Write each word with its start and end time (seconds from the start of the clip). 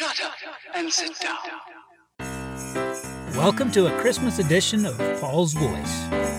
Shut 0.00 0.24
up 0.24 0.32
and 0.74 0.90
sit 0.90 1.14
down. 1.20 1.36
Welcome 3.36 3.70
to 3.72 3.94
a 3.94 4.00
Christmas 4.00 4.38
edition 4.38 4.86
of 4.86 4.96
Paul's 5.20 5.52
Voice. 5.52 6.29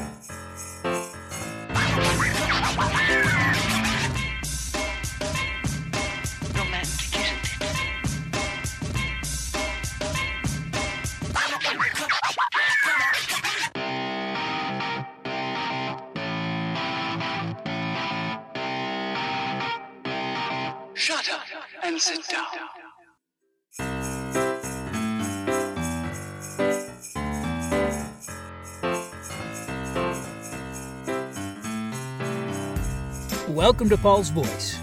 Welcome 33.81 33.97
to 33.97 34.03
Paul's 34.03 34.29
Voice. 34.29 34.79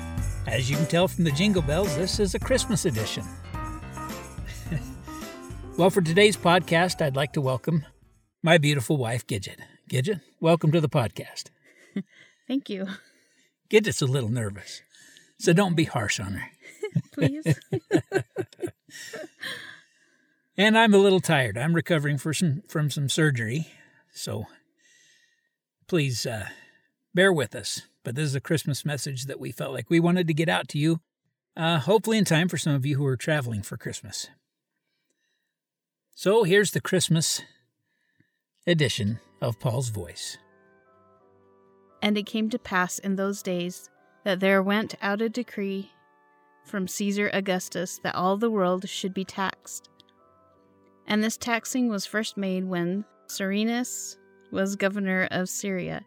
As 0.48 0.68
you 0.68 0.76
can 0.76 0.86
tell 0.86 1.06
from 1.06 1.22
the 1.22 1.30
jingle 1.30 1.62
bells, 1.62 1.96
this 1.96 2.18
is 2.18 2.34
a 2.34 2.38
Christmas 2.40 2.84
edition. 2.84 3.22
well, 5.78 5.88
for 5.88 6.00
today's 6.00 6.36
podcast, 6.36 7.00
I'd 7.00 7.14
like 7.14 7.32
to 7.34 7.40
welcome 7.40 7.86
my 8.42 8.58
beautiful 8.58 8.96
wife, 8.96 9.24
Gidget. 9.24 9.58
Gidget, 9.88 10.20
welcome 10.40 10.72
to 10.72 10.80
the 10.80 10.88
podcast. 10.88 11.44
Thank 12.48 12.68
you. 12.68 12.88
Gidget's 13.70 14.02
a 14.02 14.06
little 14.06 14.30
nervous, 14.30 14.82
so 15.38 15.52
don't 15.52 15.76
be 15.76 15.84
harsh 15.84 16.18
on 16.18 16.32
her. 16.32 16.50
Please. 17.12 17.44
And 20.56 20.76
I'm 20.76 20.92
a 20.92 20.98
little 20.98 21.20
tired. 21.20 21.56
I'm 21.56 21.72
recovering 21.72 22.18
some, 22.18 22.64
from 22.66 22.90
some 22.90 23.08
surgery, 23.08 23.68
so 24.12 24.46
please 25.86 26.26
uh, 26.26 26.48
bear 27.14 27.32
with 27.32 27.54
us. 27.54 27.82
But 28.08 28.14
this 28.14 28.24
is 28.24 28.34
a 28.34 28.40
Christmas 28.40 28.86
message 28.86 29.26
that 29.26 29.38
we 29.38 29.52
felt 29.52 29.74
like 29.74 29.90
we 29.90 30.00
wanted 30.00 30.26
to 30.28 30.32
get 30.32 30.48
out 30.48 30.66
to 30.68 30.78
you, 30.78 31.00
uh, 31.58 31.78
hopefully 31.78 32.16
in 32.16 32.24
time 32.24 32.48
for 32.48 32.56
some 32.56 32.72
of 32.72 32.86
you 32.86 32.96
who 32.96 33.04
are 33.04 33.18
traveling 33.18 33.60
for 33.60 33.76
Christmas. 33.76 34.28
So 36.14 36.44
here's 36.44 36.70
the 36.70 36.80
Christmas 36.80 37.42
edition 38.66 39.20
of 39.42 39.60
Paul's 39.60 39.90
Voice. 39.90 40.38
and 42.00 42.16
it 42.16 42.24
came 42.24 42.48
to 42.48 42.58
pass 42.58 42.98
in 42.98 43.16
those 43.16 43.42
days 43.42 43.90
that 44.24 44.40
there 44.40 44.62
went 44.62 44.94
out 45.02 45.20
a 45.20 45.28
decree 45.28 45.90
from 46.64 46.88
Caesar 46.88 47.28
Augustus 47.34 48.00
that 48.04 48.14
all 48.14 48.38
the 48.38 48.50
world 48.50 48.88
should 48.88 49.12
be 49.12 49.26
taxed. 49.26 49.90
And 51.06 51.22
this 51.22 51.36
taxing 51.36 51.90
was 51.90 52.06
first 52.06 52.38
made 52.38 52.64
when 52.64 53.04
Cyrenius 53.26 54.16
was 54.50 54.76
governor 54.76 55.28
of 55.30 55.50
Syria. 55.50 56.06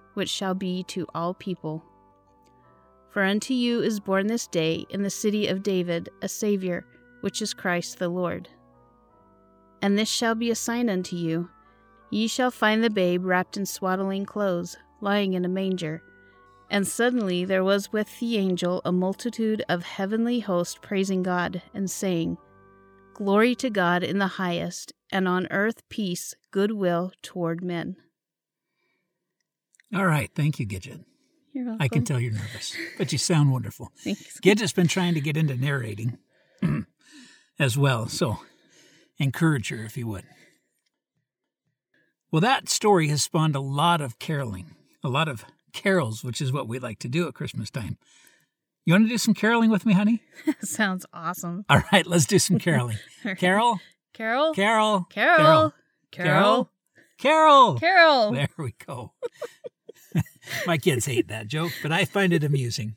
which 0.13 0.29
shall 0.29 0.53
be 0.53 0.83
to 0.83 1.07
all 1.13 1.33
people. 1.33 1.83
For 3.09 3.23
unto 3.23 3.53
you 3.53 3.81
is 3.81 3.99
born 3.99 4.27
this 4.27 4.47
day 4.47 4.85
in 4.89 5.03
the 5.03 5.09
city 5.09 5.47
of 5.47 5.63
David 5.63 6.09
a 6.21 6.29
Saviour, 6.29 6.85
which 7.21 7.41
is 7.41 7.53
Christ 7.53 7.99
the 7.99 8.09
Lord. 8.09 8.47
And 9.81 9.97
this 9.97 10.09
shall 10.09 10.35
be 10.35 10.51
a 10.51 10.55
sign 10.55 10.89
unto 10.89 11.15
you 11.15 11.49
Ye 12.11 12.27
shall 12.27 12.51
find 12.51 12.83
the 12.83 12.89
babe 12.89 13.23
wrapped 13.23 13.55
in 13.55 13.65
swaddling 13.65 14.25
clothes, 14.25 14.77
lying 14.99 15.33
in 15.33 15.45
a 15.45 15.49
manger. 15.49 16.03
And 16.69 16.85
suddenly 16.85 17.45
there 17.45 17.63
was 17.63 17.93
with 17.93 18.19
the 18.19 18.37
angel 18.37 18.81
a 18.83 18.91
multitude 18.91 19.63
of 19.69 19.83
heavenly 19.83 20.41
hosts 20.41 20.77
praising 20.81 21.23
God, 21.23 21.61
and 21.73 21.89
saying, 21.89 22.37
Glory 23.13 23.55
to 23.55 23.69
God 23.69 24.03
in 24.03 24.17
the 24.17 24.27
highest, 24.27 24.91
and 25.09 25.25
on 25.25 25.47
earth 25.51 25.87
peace, 25.87 26.35
goodwill 26.51 27.13
toward 27.21 27.63
men. 27.63 27.95
All 29.93 30.05
right, 30.05 30.29
thank 30.33 30.59
you, 30.59 30.65
Gidget. 30.65 31.03
You're 31.53 31.65
welcome. 31.65 31.81
I 31.81 31.87
can 31.89 32.05
tell 32.05 32.19
you're 32.19 32.31
nervous, 32.31 32.75
but 32.97 33.11
you 33.11 33.17
sound 33.17 33.51
wonderful. 33.51 33.91
Thanks. 33.97 34.39
Gidget's 34.39 34.71
been 34.71 34.87
trying 34.87 35.15
to 35.15 35.21
get 35.21 35.35
into 35.35 35.55
narrating 35.55 36.17
as 37.59 37.77
well, 37.77 38.07
so 38.07 38.39
encourage 39.19 39.69
her 39.69 39.83
if 39.83 39.97
you 39.97 40.07
would. 40.07 40.23
Well, 42.31 42.39
that 42.41 42.69
story 42.69 43.09
has 43.09 43.23
spawned 43.23 43.57
a 43.57 43.59
lot 43.59 43.99
of 43.99 44.17
caroling, 44.17 44.75
a 45.03 45.09
lot 45.09 45.27
of 45.27 45.43
carols, 45.73 46.23
which 46.23 46.41
is 46.41 46.53
what 46.53 46.69
we 46.69 46.79
like 46.79 46.99
to 46.99 47.09
do 47.09 47.27
at 47.27 47.33
Christmas 47.33 47.69
time. 47.69 47.97
You 48.85 48.93
want 48.93 49.05
to 49.05 49.09
do 49.09 49.17
some 49.17 49.33
caroling 49.33 49.69
with 49.69 49.85
me, 49.85 49.93
honey? 49.93 50.21
Sounds 50.61 51.05
awesome. 51.13 51.65
All 51.69 51.83
right, 51.91 52.07
let's 52.07 52.25
do 52.25 52.39
some 52.39 52.57
caroling. 52.57 52.97
Carol, 53.37 53.79
Carol? 54.13 54.53
Carol, 54.53 55.07
Carol? 55.09 55.73
Carol, 56.11 56.69
Carol. 57.17 57.75
Carol? 57.75 58.31
There 58.31 58.49
we 58.57 58.73
go. 58.87 59.11
My 60.67 60.77
kids 60.77 61.05
hate 61.05 61.27
that 61.29 61.47
joke, 61.47 61.71
but 61.81 61.91
I 61.91 62.05
find 62.05 62.33
it 62.33 62.43
amusing. 62.43 62.95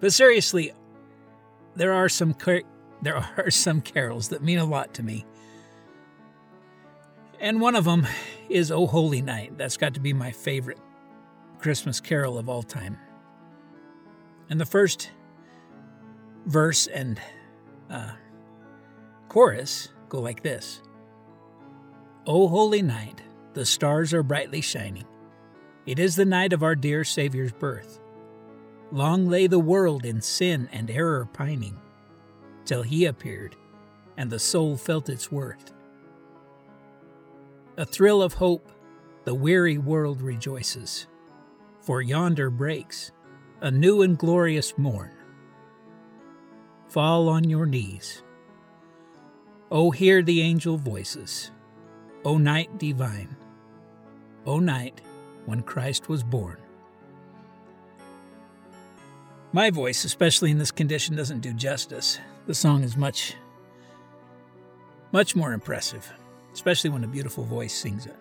But 0.00 0.12
seriously, 0.12 0.72
there 1.76 1.92
are 1.92 2.08
some 2.08 2.34
car- 2.34 2.62
there 3.02 3.16
are 3.16 3.50
some 3.50 3.80
carols 3.80 4.28
that 4.28 4.42
mean 4.42 4.58
a 4.58 4.64
lot 4.64 4.94
to 4.94 5.02
me. 5.02 5.24
And 7.40 7.60
one 7.60 7.74
of 7.74 7.84
them 7.84 8.06
is 8.48 8.70
"O 8.70 8.86
Holy 8.86 9.22
Night." 9.22 9.56
That's 9.58 9.76
got 9.76 9.94
to 9.94 10.00
be 10.00 10.12
my 10.12 10.30
favorite 10.30 10.78
Christmas 11.58 12.00
carol 12.00 12.38
of 12.38 12.48
all 12.48 12.62
time. 12.62 12.98
And 14.50 14.60
the 14.60 14.66
first 14.66 15.10
verse 16.46 16.86
and 16.88 17.20
uh, 17.88 18.12
chorus 19.28 19.88
go 20.08 20.20
like 20.20 20.42
this. 20.42 20.82
O 22.26 22.48
holy 22.48 22.82
night, 22.82 23.22
the 23.54 23.66
stars 23.66 24.14
are 24.14 24.22
brightly 24.22 24.60
shining. 24.60 25.06
It 25.86 25.98
is 25.98 26.16
the 26.16 26.24
night 26.24 26.52
of 26.52 26.62
our 26.62 26.74
dear 26.74 27.04
Saviour's 27.04 27.52
birth. 27.52 27.98
Long 28.90 29.28
lay 29.28 29.46
the 29.46 29.58
world 29.58 30.04
in 30.04 30.20
sin 30.20 30.68
and 30.72 30.90
error 30.90 31.26
pining, 31.32 31.78
till 32.64 32.82
he 32.82 33.06
appeared, 33.06 33.56
and 34.16 34.30
the 34.30 34.38
soul 34.38 34.76
felt 34.76 35.08
its 35.08 35.32
worth. 35.32 35.72
A 37.76 37.84
thrill 37.84 38.22
of 38.22 38.34
hope, 38.34 38.70
the 39.24 39.34
weary 39.34 39.78
world 39.78 40.20
rejoices, 40.20 41.06
for 41.80 42.02
yonder 42.02 42.50
breaks 42.50 43.12
a 43.60 43.70
new 43.70 44.02
and 44.02 44.18
glorious 44.18 44.76
morn. 44.76 45.12
Fall 46.88 47.28
on 47.28 47.48
your 47.48 47.64
knees. 47.64 48.22
O 49.70 49.90
hear 49.90 50.22
the 50.22 50.42
angel 50.42 50.76
voices. 50.76 51.50
O 52.24 52.36
night 52.36 52.76
divine, 52.78 53.36
O 54.46 54.58
night 54.58 55.00
when 55.46 55.62
Christ 55.62 56.08
was 56.08 56.22
born. 56.22 56.58
My 59.52 59.70
voice, 59.70 60.04
especially 60.04 60.50
in 60.50 60.58
this 60.58 60.70
condition, 60.70 61.16
doesn't 61.16 61.40
do 61.40 61.52
justice. 61.52 62.18
The 62.46 62.54
song 62.54 62.82
is 62.84 62.96
much, 62.96 63.34
much 65.12 65.36
more 65.36 65.52
impressive, 65.52 66.12
especially 66.54 66.90
when 66.90 67.04
a 67.04 67.08
beautiful 67.08 67.44
voice 67.44 67.74
sings 67.74 68.06
it. 68.06 68.16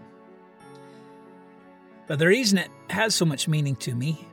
But 2.08 2.20
the 2.20 2.28
reason 2.28 2.58
it 2.60 2.70
has 2.90 3.16
so 3.16 3.26
much 3.26 3.48
meaning 3.48 3.76
to 3.78 3.96
me 3.96 4.28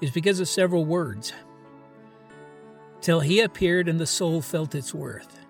is 0.00 0.10
because 0.10 0.40
of 0.40 0.48
several 0.48 0.84
words. 0.84 1.32
till 3.00 3.20
he 3.20 3.40
appeared 3.40 3.86
and 3.86 4.00
the 4.00 4.06
soul 4.06 4.40
felt 4.40 4.74
its 4.74 4.94
worth. 4.94 5.43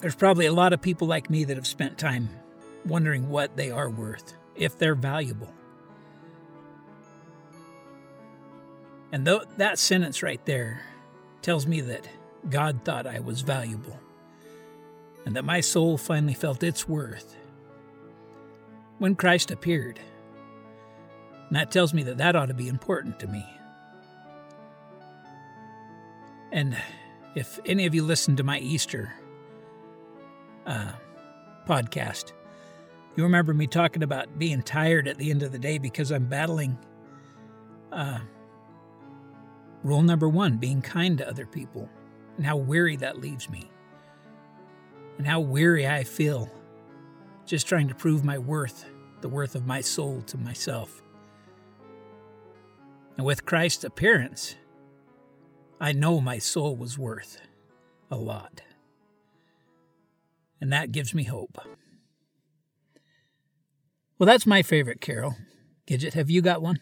There's 0.00 0.14
probably 0.14 0.46
a 0.46 0.52
lot 0.52 0.72
of 0.72 0.80
people 0.80 1.06
like 1.06 1.28
me 1.28 1.44
that 1.44 1.56
have 1.56 1.66
spent 1.66 1.98
time 1.98 2.30
wondering 2.86 3.28
what 3.28 3.56
they 3.56 3.70
are 3.70 3.90
worth, 3.90 4.34
if 4.54 4.78
they're 4.78 4.94
valuable. 4.94 5.52
And 9.12 9.26
though 9.26 9.42
that 9.58 9.78
sentence 9.78 10.22
right 10.22 10.44
there 10.46 10.80
tells 11.42 11.66
me 11.66 11.80
that 11.82 12.08
God 12.48 12.84
thought 12.84 13.06
I 13.06 13.20
was 13.20 13.42
valuable 13.42 13.98
and 15.26 15.36
that 15.36 15.44
my 15.44 15.60
soul 15.60 15.98
finally 15.98 16.32
felt 16.32 16.62
its 16.62 16.88
worth 16.88 17.36
when 18.98 19.14
Christ 19.14 19.50
appeared. 19.50 20.00
And 21.48 21.56
that 21.56 21.70
tells 21.70 21.92
me 21.92 22.04
that 22.04 22.18
that 22.18 22.36
ought 22.36 22.46
to 22.46 22.54
be 22.54 22.68
important 22.68 23.18
to 23.20 23.26
me. 23.26 23.44
And 26.52 26.76
if 27.34 27.58
any 27.66 27.86
of 27.86 27.94
you 27.94 28.02
listened 28.02 28.38
to 28.38 28.44
my 28.44 28.58
Easter 28.58 29.12
uh, 30.70 30.92
podcast, 31.66 32.32
you 33.16 33.24
remember 33.24 33.52
me 33.52 33.66
talking 33.66 34.04
about 34.04 34.38
being 34.38 34.62
tired 34.62 35.08
at 35.08 35.18
the 35.18 35.30
end 35.30 35.42
of 35.42 35.50
the 35.50 35.58
day 35.58 35.78
because 35.78 36.12
I'm 36.12 36.26
battling 36.26 36.78
uh, 37.90 38.20
rule 39.82 40.02
number 40.02 40.28
one 40.28 40.58
being 40.58 40.80
kind 40.80 41.18
to 41.18 41.28
other 41.28 41.44
people, 41.44 41.88
and 42.36 42.46
how 42.46 42.56
weary 42.56 42.96
that 42.96 43.18
leaves 43.18 43.50
me, 43.50 43.68
and 45.18 45.26
how 45.26 45.40
weary 45.40 45.88
I 45.88 46.04
feel 46.04 46.48
just 47.46 47.66
trying 47.66 47.88
to 47.88 47.94
prove 47.96 48.24
my 48.24 48.38
worth, 48.38 48.88
the 49.22 49.28
worth 49.28 49.56
of 49.56 49.66
my 49.66 49.80
soul 49.80 50.22
to 50.22 50.38
myself. 50.38 51.02
And 53.16 53.26
with 53.26 53.44
Christ's 53.44 53.82
appearance, 53.82 54.54
I 55.80 55.90
know 55.90 56.20
my 56.20 56.38
soul 56.38 56.76
was 56.76 56.96
worth 56.96 57.40
a 58.08 58.16
lot. 58.16 58.62
And 60.60 60.72
that 60.72 60.92
gives 60.92 61.14
me 61.14 61.24
hope. 61.24 61.58
Well, 64.18 64.26
that's 64.26 64.46
my 64.46 64.62
favorite 64.62 65.00
carol. 65.00 65.36
Gidget, 65.86 66.12
have 66.12 66.28
you 66.28 66.42
got 66.42 66.60
one? 66.60 66.80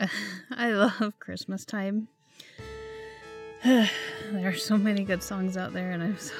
I 0.50 0.70
love 0.70 1.14
Christmas 1.18 1.64
time. 1.64 2.08
there 3.64 3.90
are 4.44 4.54
so 4.54 4.78
many 4.78 5.04
good 5.04 5.22
songs 5.22 5.56
out 5.56 5.72
there, 5.72 5.90
and 5.90 6.02
I'm 6.02 6.18
so 6.18 6.34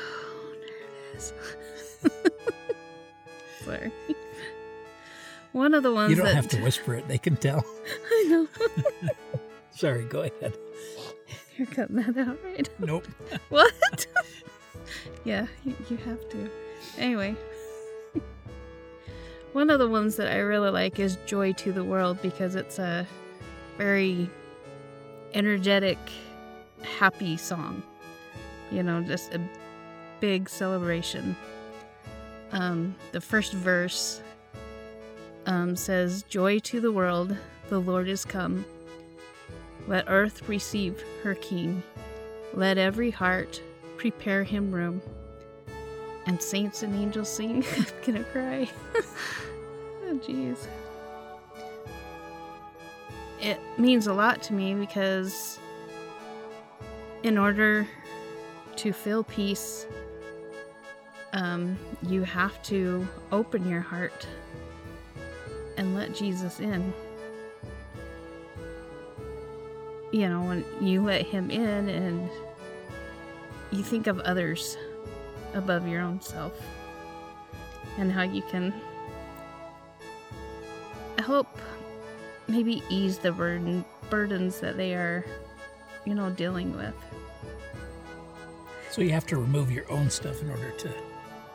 nervous. 1.13 1.33
Sorry. 3.65 3.93
One 5.53 5.75
of 5.75 5.83
the 5.83 5.93
ones 5.93 6.11
You 6.11 6.17
don't 6.17 6.27
that 6.27 6.35
have 6.35 6.49
to 6.49 6.63
whisper 6.63 6.95
it, 6.95 7.09
they 7.09 7.19
can 7.19 7.37
tell. 7.37 7.65
I 8.13 8.25
know 8.29 8.49
Sorry, 9.71 10.05
go 10.05 10.23
ahead. 10.23 10.57
you're 11.67 11.67
cutting 11.67 11.97
that 11.97 12.17
out, 12.17 12.39
right? 12.45 12.69
Nope. 12.79 13.07
What? 13.49 14.07
yeah, 15.25 15.47
you, 15.65 15.75
you 15.91 15.97
have 15.99 16.29
to. 16.31 16.51
Anyway, 16.97 17.35
one 19.53 19.69
of 19.69 19.81
the 19.81 19.89
ones 19.89 20.15
that 20.17 20.29
I 20.29 20.39
really 20.39 20.71
like 20.71 21.01
is 21.01 21.19
Joy 21.27 21.53
to 21.55 21.73
the 21.73 21.83
World 21.83 22.23
because 22.23 22.55
it's 22.55 22.79
a 22.79 23.07
very 23.77 24.31
energetic, 25.35 25.99
happy 26.83 27.37
song. 27.37 27.83
You 28.71 28.85
know, 28.85 29.03
just 29.03 29.35
a 29.35 29.41
big 30.21 30.49
celebration. 30.49 31.35
Um, 32.53 32.95
the 33.11 33.21
first 33.21 33.53
verse 33.53 34.23
um, 35.47 35.75
says, 35.75 36.23
Joy 36.23 36.61
to 36.61 36.81
the 36.81 36.93
world, 36.93 37.37
the 37.69 37.81
Lord 37.81 38.07
is 38.07 38.25
come. 38.25 38.65
Let 39.89 40.05
earth 40.07 40.47
receive 40.47 41.03
her 41.23 41.35
King. 41.35 41.83
Let 42.53 42.77
every 42.77 43.11
heart 43.11 43.63
prepare 43.97 44.45
him 44.45 44.71
room. 44.71 45.01
And 46.27 46.41
saints 46.43 46.83
and 46.83 46.95
angels 46.95 47.31
sing. 47.31 47.65
I'm 47.77 47.87
gonna 48.05 48.25
cry. 48.25 48.69
oh, 48.97 50.21
jeez. 50.23 50.67
It 53.41 53.59
means 53.79 54.07
a 54.09 54.13
lot 54.13 54.43
to 54.45 54.53
me 54.53 54.75
because, 54.75 55.59
in 57.23 57.39
order 57.39 57.89
to 58.77 58.93
feel 58.93 59.25
peace, 59.25 59.87
um, 61.33 61.79
you 62.03 62.25
have 62.25 62.63
to 62.65 63.09
open 63.33 63.67
your 63.67 63.81
heart 63.81 64.27
and 65.79 65.95
let 65.95 66.15
Jesus 66.15 66.61
in. 66.61 66.93
You 70.11 70.29
know, 70.29 70.43
when 70.43 70.65
you 70.81 71.03
let 71.05 71.23
him 71.27 71.51
in 71.51 71.89
and 71.89 72.31
you 73.71 73.83
think 73.83 74.07
of 74.07 74.19
others 74.21 74.77
above 75.55 75.87
your 75.87 76.01
own 76.01 76.21
self 76.21 76.53
and 77.99 78.11
how 78.11 78.23
you 78.23 78.43
can 78.43 78.73
help 81.19 81.49
maybe 82.47 82.83
ease 82.89 83.19
the 83.19 83.33
burden 83.33 83.85
burdens 84.09 84.61
that 84.61 84.77
they 84.79 84.95
are 84.95 85.25
you 86.07 86.15
know 86.15 86.31
dealing 86.31 86.75
with 86.77 86.95
So 88.91 89.03
you 89.03 89.11
have 89.13 89.27
to 89.27 89.37
remove 89.37 89.71
your 89.71 89.91
own 89.91 90.09
stuff 90.11 90.41
in 90.41 90.49
order 90.51 90.71
to 90.71 90.91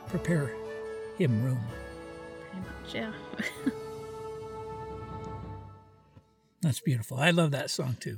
prepare 0.08 0.52
him 1.18 1.44
room. 1.44 1.60
pretty 2.52 2.68
much 2.68 2.94
yeah 2.94 3.14
That's 6.62 6.80
beautiful. 6.80 7.18
I 7.18 7.32
love 7.32 7.52
that 7.52 7.70
song 7.70 7.98
too. 8.00 8.18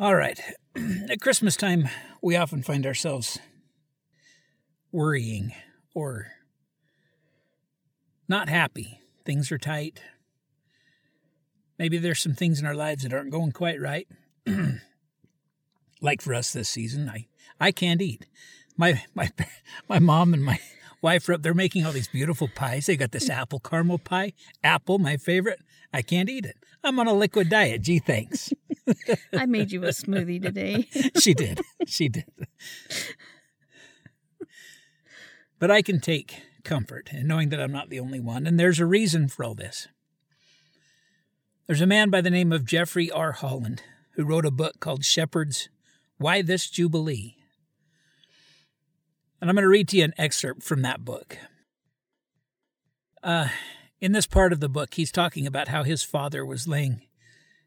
All 0.00 0.14
right. 0.14 0.40
At 1.10 1.20
Christmas 1.20 1.56
time, 1.56 1.86
we 2.22 2.34
often 2.34 2.62
find 2.62 2.86
ourselves 2.86 3.38
worrying 4.90 5.52
or 5.94 6.28
not 8.26 8.48
happy. 8.48 9.02
Things 9.26 9.52
are 9.52 9.58
tight. 9.58 10.00
Maybe 11.78 11.98
there's 11.98 12.22
some 12.22 12.32
things 12.32 12.58
in 12.58 12.64
our 12.64 12.74
lives 12.74 13.02
that 13.02 13.12
aren't 13.12 13.30
going 13.30 13.52
quite 13.52 13.78
right. 13.78 14.08
like 16.00 16.22
for 16.22 16.32
us 16.32 16.54
this 16.54 16.70
season, 16.70 17.10
I, 17.10 17.26
I 17.60 17.70
can't 17.70 18.00
eat. 18.00 18.24
My 18.78 19.04
my 19.14 19.28
my 19.86 19.98
mom 19.98 20.32
and 20.32 20.42
my 20.42 20.60
wife 21.02 21.28
are 21.28 21.34
up 21.34 21.42
there 21.42 21.52
making 21.52 21.84
all 21.84 21.92
these 21.92 22.08
beautiful 22.08 22.48
pies. 22.48 22.86
They 22.86 22.96
got 22.96 23.12
this 23.12 23.28
apple 23.28 23.60
caramel 23.60 23.98
pie. 23.98 24.32
Apple, 24.64 24.98
my 24.98 25.18
favorite. 25.18 25.60
I 25.92 26.00
can't 26.00 26.30
eat 26.30 26.46
it. 26.46 26.56
I'm 26.82 26.98
on 26.98 27.06
a 27.06 27.12
liquid 27.12 27.48
diet. 27.48 27.82
Gee, 27.82 27.98
thanks. 27.98 28.52
i 29.32 29.46
made 29.46 29.70
you 29.70 29.84
a 29.84 29.88
smoothie 29.88 30.42
today 30.42 30.88
she 31.20 31.34
did. 31.34 31.60
She 31.86 32.08
did. 32.08 32.24
But 35.58 35.70
I 35.70 35.82
can 35.82 36.00
take 36.00 36.40
comfort 36.64 37.10
in 37.12 37.26
knowing 37.26 37.50
that 37.50 37.60
I'm 37.60 37.72
not 37.72 37.90
the 37.90 38.00
only 38.00 38.20
one, 38.20 38.46
and 38.46 38.58
there's 38.58 38.80
a 38.80 38.86
reason 38.86 39.28
for 39.28 39.44
all 39.44 39.54
this. 39.54 39.88
There's 41.66 41.82
a 41.82 41.86
man 41.86 42.10
by 42.10 42.20
the 42.20 42.30
name 42.30 42.52
of 42.52 42.64
Jeffrey 42.64 43.10
R. 43.10 43.32
Holland 43.32 43.82
who 44.12 44.24
wrote 44.24 44.46
a 44.46 44.50
book 44.50 44.80
called 44.80 45.04
Shepherds 45.04 45.68
Why 46.18 46.42
This 46.42 46.68
Jubilee? 46.68 47.36
And 49.40 49.48
I'm 49.48 49.56
going 49.56 49.62
to 49.62 49.68
read 49.68 49.88
to 49.88 49.98
you 49.98 50.04
an 50.04 50.14
excerpt 50.18 50.62
from 50.62 50.82
that 50.82 51.04
book. 51.04 51.38
Uh, 53.22 53.48
in 54.00 54.12
this 54.12 54.26
part 54.26 54.52
of 54.52 54.60
the 54.60 54.68
book, 54.68 54.94
he's 54.94 55.12
talking 55.12 55.46
about 55.46 55.68
how 55.68 55.82
his 55.82 56.02
father 56.02 56.44
was 56.44 56.66
laying 56.66 57.02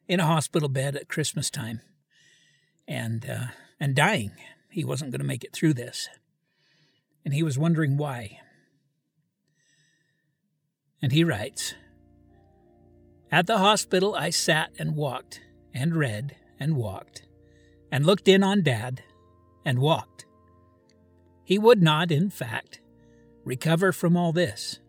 in 0.08 0.20
a 0.20 0.26
hospital 0.26 0.70
bed 0.70 0.96
at 0.96 1.08
Christmas 1.08 1.50
time 1.50 1.82
and 2.88 3.30
uh, 3.30 3.46
and 3.80 3.96
dying. 3.96 4.32
He 4.70 4.84
wasn't 4.84 5.12
going 5.12 5.22
to 5.22 5.28
make 5.28 5.44
it 5.44 5.54
through 5.54 5.76
this, 5.76 6.10
and 7.24 7.34
he 7.34 7.44
was 7.44 7.58
wondering 7.58 7.98
why. 7.98 8.40
And 11.02 11.12
he 11.12 11.24
writes, 11.24 11.76
"At 13.32 13.46
the 13.46 13.60
hospital, 13.60 14.16
I 14.16 14.30
sat 14.32 14.72
and 14.80 14.96
walked 14.96 15.42
and 15.74 15.96
read 15.96 16.36
and 16.60 16.76
walked, 16.76 17.24
and 17.92 18.06
looked 18.06 18.28
in 18.28 18.44
on 18.44 18.64
Dad, 18.64 19.04
and 19.66 19.80
walked. 19.80 20.26
He 21.44 21.60
would 21.60 21.82
not, 21.82 22.12
in 22.12 22.30
fact, 22.30 22.80
recover 23.44 23.92
from 23.92 24.16
all 24.16 24.32
this. 24.32 24.80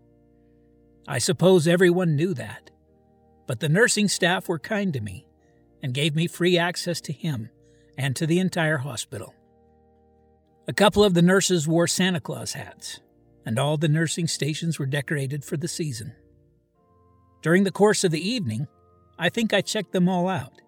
I 1.06 1.18
suppose 1.18 1.68
everyone 1.68 2.16
knew 2.16 2.34
that." 2.34 2.70
But 3.46 3.60
the 3.60 3.68
nursing 3.68 4.08
staff 4.08 4.48
were 4.48 4.58
kind 4.58 4.92
to 4.94 5.00
me 5.00 5.26
and 5.82 5.92
gave 5.92 6.14
me 6.14 6.26
free 6.26 6.56
access 6.56 7.00
to 7.02 7.12
him 7.12 7.50
and 7.98 8.16
to 8.16 8.26
the 8.26 8.38
entire 8.38 8.78
hospital. 8.78 9.34
A 10.66 10.72
couple 10.72 11.04
of 11.04 11.12
the 11.12 11.22
nurses 11.22 11.68
wore 11.68 11.86
Santa 11.86 12.20
Claus 12.20 12.54
hats, 12.54 13.00
and 13.44 13.58
all 13.58 13.76
the 13.76 13.88
nursing 13.88 14.26
stations 14.26 14.78
were 14.78 14.86
decorated 14.86 15.44
for 15.44 15.58
the 15.58 15.68
season. 15.68 16.14
During 17.42 17.64
the 17.64 17.70
course 17.70 18.02
of 18.02 18.10
the 18.10 18.26
evening, 18.26 18.66
I 19.18 19.28
think 19.28 19.52
I 19.52 19.60
checked 19.60 19.92
them 19.92 20.08
all 20.08 20.26
out. 20.26 20.62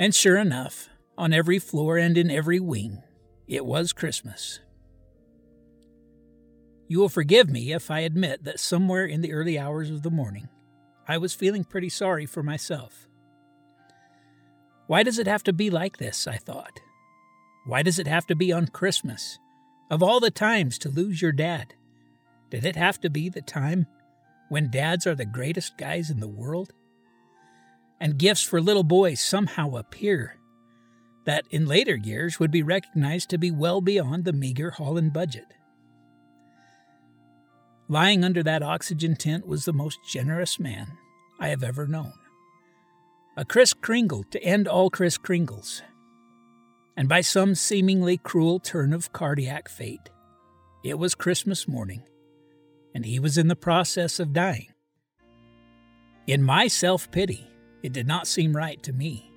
And 0.00 0.12
sure 0.12 0.36
enough, 0.36 0.88
on 1.16 1.32
every 1.32 1.60
floor 1.60 1.96
and 1.96 2.18
in 2.18 2.30
every 2.30 2.58
wing, 2.58 3.02
it 3.46 3.64
was 3.64 3.92
Christmas. 3.92 4.58
You 6.88 6.98
will 7.00 7.10
forgive 7.10 7.50
me 7.50 7.72
if 7.72 7.90
I 7.90 8.00
admit 8.00 8.44
that 8.44 8.58
somewhere 8.58 9.04
in 9.04 9.20
the 9.20 9.32
early 9.32 9.58
hours 9.58 9.90
of 9.90 10.02
the 10.02 10.10
morning, 10.10 10.48
I 11.06 11.18
was 11.18 11.34
feeling 11.34 11.64
pretty 11.64 11.90
sorry 11.90 12.24
for 12.24 12.42
myself. 12.42 13.06
Why 14.86 15.02
does 15.02 15.18
it 15.18 15.26
have 15.26 15.44
to 15.44 15.52
be 15.52 15.68
like 15.68 15.98
this? 15.98 16.26
I 16.26 16.38
thought. 16.38 16.80
Why 17.66 17.82
does 17.82 17.98
it 17.98 18.06
have 18.06 18.26
to 18.28 18.34
be 18.34 18.52
on 18.52 18.68
Christmas? 18.68 19.38
Of 19.90 20.02
all 20.02 20.18
the 20.18 20.30
times 20.30 20.78
to 20.78 20.88
lose 20.88 21.20
your 21.20 21.32
dad, 21.32 21.74
did 22.48 22.64
it 22.64 22.76
have 22.76 22.98
to 23.02 23.10
be 23.10 23.28
the 23.28 23.42
time 23.42 23.86
when 24.48 24.70
dads 24.70 25.06
are 25.06 25.14
the 25.14 25.26
greatest 25.26 25.76
guys 25.76 26.08
in 26.08 26.20
the 26.20 26.28
world? 26.28 26.72
And 28.00 28.18
gifts 28.18 28.42
for 28.42 28.62
little 28.62 28.82
boys 28.82 29.20
somehow 29.20 29.76
appear 29.76 30.36
that 31.26 31.44
in 31.50 31.66
later 31.66 31.96
years 31.96 32.40
would 32.40 32.50
be 32.50 32.62
recognized 32.62 33.28
to 33.28 33.36
be 33.36 33.50
well 33.50 33.82
beyond 33.82 34.24
the 34.24 34.32
meager 34.32 34.70
Holland 34.70 35.12
budget. 35.12 35.52
Lying 37.88 38.22
under 38.22 38.42
that 38.42 38.62
oxygen 38.62 39.16
tent 39.16 39.46
was 39.46 39.64
the 39.64 39.72
most 39.72 40.00
generous 40.06 40.60
man 40.60 40.98
I 41.40 41.48
have 41.48 41.62
ever 41.62 41.86
known. 41.86 42.12
A 43.36 43.46
Kris 43.46 43.72
Kringle 43.72 44.24
to 44.30 44.42
end 44.42 44.68
all 44.68 44.90
Kris 44.90 45.16
Kringles. 45.16 45.80
And 46.96 47.08
by 47.08 47.22
some 47.22 47.54
seemingly 47.54 48.18
cruel 48.18 48.58
turn 48.58 48.92
of 48.92 49.12
cardiac 49.12 49.68
fate, 49.68 50.10
it 50.84 50.98
was 50.98 51.14
Christmas 51.14 51.66
morning, 51.66 52.02
and 52.94 53.06
he 53.06 53.18
was 53.18 53.38
in 53.38 53.48
the 53.48 53.56
process 53.56 54.20
of 54.20 54.32
dying. 54.32 54.68
In 56.26 56.42
my 56.42 56.68
self 56.68 57.10
pity, 57.10 57.48
it 57.82 57.92
did 57.92 58.06
not 58.06 58.26
seem 58.26 58.54
right 58.54 58.82
to 58.82 58.92
me. 58.92 59.32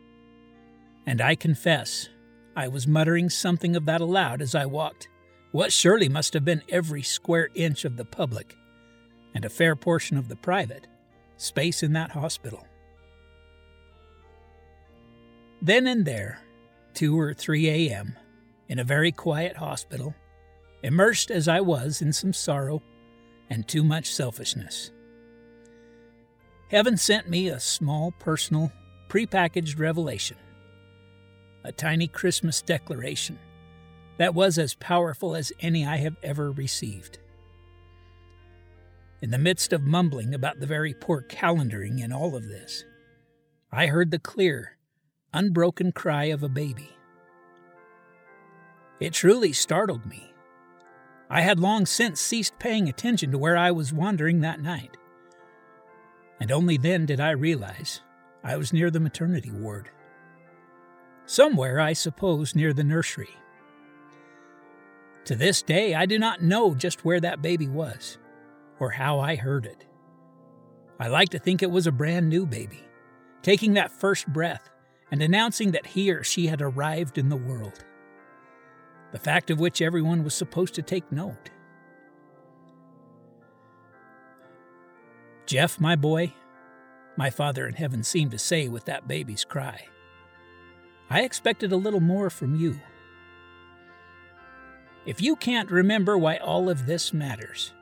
And 1.05 1.21
I 1.21 1.35
confess, 1.35 2.09
I 2.55 2.67
was 2.67 2.85
muttering 2.85 3.29
something 3.29 3.77
of 3.77 3.85
that 3.85 4.01
aloud 4.01 4.41
as 4.41 4.55
I 4.55 4.65
walked 4.65 5.07
what 5.51 5.73
surely 5.73 6.07
must 6.07 6.33
have 6.33 6.45
been 6.45 6.63
every 6.69 7.01
square 7.01 7.49
inch 7.53 7.85
of 7.85 7.97
the 7.97 8.05
public, 8.05 8.55
and 9.33 9.45
a 9.45 9.49
fair 9.49 9.75
portion 9.75 10.17
of 10.17 10.27
the 10.27 10.35
private, 10.35 10.87
space 11.37 11.83
in 11.83 11.93
that 11.93 12.11
hospital. 12.11 12.65
Then 15.61 15.87
and 15.87 16.05
there, 16.05 16.39
2 16.95 17.19
or 17.19 17.33
3 17.33 17.69
a.m., 17.69 18.15
in 18.67 18.79
a 18.79 18.83
very 18.83 19.11
quiet 19.11 19.57
hospital, 19.57 20.15
immersed 20.81 21.29
as 21.29 21.47
I 21.47 21.59
was 21.59 22.01
in 22.01 22.13
some 22.13 22.33
sorrow 22.33 22.81
and 23.49 23.67
too 23.67 23.83
much 23.83 24.13
selfishness. 24.13 24.91
Heaven 26.69 26.95
sent 26.95 27.29
me 27.29 27.49
a 27.49 27.59
small, 27.59 28.11
personal, 28.11 28.71
prepackaged 29.09 29.77
revelation 29.77 30.37
a 31.63 31.71
tiny 31.71 32.07
Christmas 32.07 32.61
declaration 32.61 33.37
that 34.17 34.35
was 34.35 34.57
as 34.57 34.73
powerful 34.75 35.35
as 35.35 35.51
any 35.59 35.85
I 35.85 35.97
have 35.97 36.17
ever 36.23 36.51
received. 36.51 37.19
In 39.21 39.31
the 39.31 39.37
midst 39.37 39.71
of 39.71 39.83
mumbling 39.83 40.33
about 40.33 40.59
the 40.59 40.65
very 40.65 40.93
poor 40.93 41.21
calendaring 41.21 42.01
in 42.01 42.11
all 42.11 42.35
of 42.35 42.47
this, 42.47 42.85
I 43.71 43.87
heard 43.87 44.11
the 44.11 44.19
clear, 44.19 44.77
unbroken 45.33 45.91
cry 45.91 46.25
of 46.25 46.43
a 46.43 46.49
baby. 46.49 46.89
It 48.99 49.13
truly 49.13 49.53
startled 49.53 50.05
me. 50.05 50.33
I 51.29 51.41
had 51.41 51.59
long 51.59 51.85
since 51.85 52.19
ceased 52.19 52.59
paying 52.59 52.89
attention 52.89 53.31
to 53.31 53.37
where 53.37 53.55
I 53.55 53.71
was 53.71 53.93
wandering 53.93 54.41
that 54.41 54.59
night. 54.59 54.97
And 56.39 56.51
only 56.51 56.77
then 56.77 57.05
did 57.05 57.19
I 57.19 57.31
realize 57.31 58.01
I 58.43 58.57
was 58.57 58.73
near 58.73 58.91
the 58.91 58.99
maternity 58.99 59.51
ward. 59.51 59.89
Somewhere, 61.25 61.79
I 61.79 61.93
suppose, 61.93 62.55
near 62.55 62.73
the 62.73 62.83
nursery. 62.83 63.29
To 65.25 65.35
this 65.35 65.61
day, 65.61 65.93
I 65.93 66.05
do 66.05 66.17
not 66.17 66.41
know 66.41 66.73
just 66.73 67.05
where 67.05 67.19
that 67.19 67.41
baby 67.41 67.67
was 67.67 68.17
or 68.79 68.89
how 68.89 69.19
I 69.19 69.35
heard 69.35 69.65
it. 69.65 69.85
I 70.99 71.07
like 71.07 71.29
to 71.29 71.39
think 71.39 71.61
it 71.61 71.71
was 71.71 71.87
a 71.87 71.91
brand 71.91 72.29
new 72.29 72.45
baby, 72.45 72.83
taking 73.43 73.73
that 73.73 73.91
first 73.91 74.27
breath 74.27 74.69
and 75.11 75.21
announcing 75.21 75.71
that 75.71 75.85
he 75.85 76.11
or 76.11 76.23
she 76.23 76.47
had 76.47 76.61
arrived 76.61 77.17
in 77.17 77.29
the 77.29 77.35
world. 77.35 77.85
The 79.11 79.19
fact 79.19 79.51
of 79.51 79.59
which 79.59 79.81
everyone 79.81 80.23
was 80.23 80.33
supposed 80.33 80.73
to 80.75 80.81
take 80.81 81.11
note. 81.11 81.49
Jeff, 85.45 85.79
my 85.79 85.95
boy, 85.95 86.33
my 87.17 87.29
father 87.29 87.67
in 87.67 87.73
heaven 87.73 88.03
seemed 88.03 88.31
to 88.31 88.39
say 88.39 88.67
with 88.67 88.85
that 88.85 89.07
baby's 89.07 89.43
cry. 89.43 89.85
I 91.09 91.21
expected 91.23 91.71
a 91.73 91.77
little 91.77 91.99
more 91.99 92.29
from 92.29 92.55
you. 92.55 92.79
If 95.05 95.21
you 95.21 95.35
can't 95.35 95.71
remember 95.71 96.17
why 96.17 96.37
all 96.37 96.69
of 96.69 96.85
this 96.85 97.11
matters, 97.13 97.73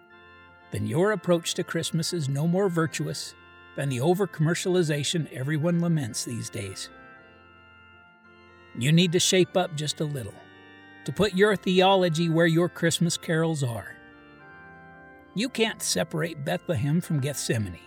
then 0.72 0.88
your 0.88 1.12
approach 1.12 1.54
to 1.56 1.64
Christmas 1.64 2.14
is 2.14 2.30
no 2.30 2.48
more 2.48 2.70
virtuous 2.70 3.36
than 3.76 3.90
the 3.90 4.02
over 4.02 4.26
commercialization 4.26 5.32
everyone 5.34 5.80
laments 5.80 6.24
these 6.24 6.50
days. 6.50 6.90
You 8.78 8.92
need 8.92 9.12
to 9.12 9.20
shape 9.20 9.58
up 9.58 9.76
just 9.76 10.00
a 10.00 10.06
little 10.06 10.34
to 11.06 11.12
put 11.12 11.34
your 11.34 11.56
theology 11.56 12.30
where 12.30 12.46
your 12.46 12.70
Christmas 12.70 13.18
carols 13.18 13.64
are. 13.64 13.96
You 15.36 15.50
can't 15.50 15.82
separate 15.82 16.46
Bethlehem 16.46 17.02
from 17.02 17.20
Gethsemane 17.20 17.80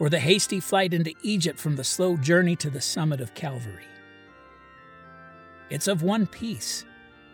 or 0.00 0.08
the 0.08 0.18
hasty 0.18 0.58
flight 0.58 0.92
into 0.92 1.14
Egypt 1.22 1.60
from 1.60 1.76
the 1.76 1.84
slow 1.84 2.16
journey 2.16 2.56
to 2.56 2.70
the 2.70 2.80
summit 2.80 3.20
of 3.20 3.34
Calvary. 3.34 3.86
It's 5.70 5.86
of 5.86 6.02
one 6.02 6.26
piece, 6.26 6.84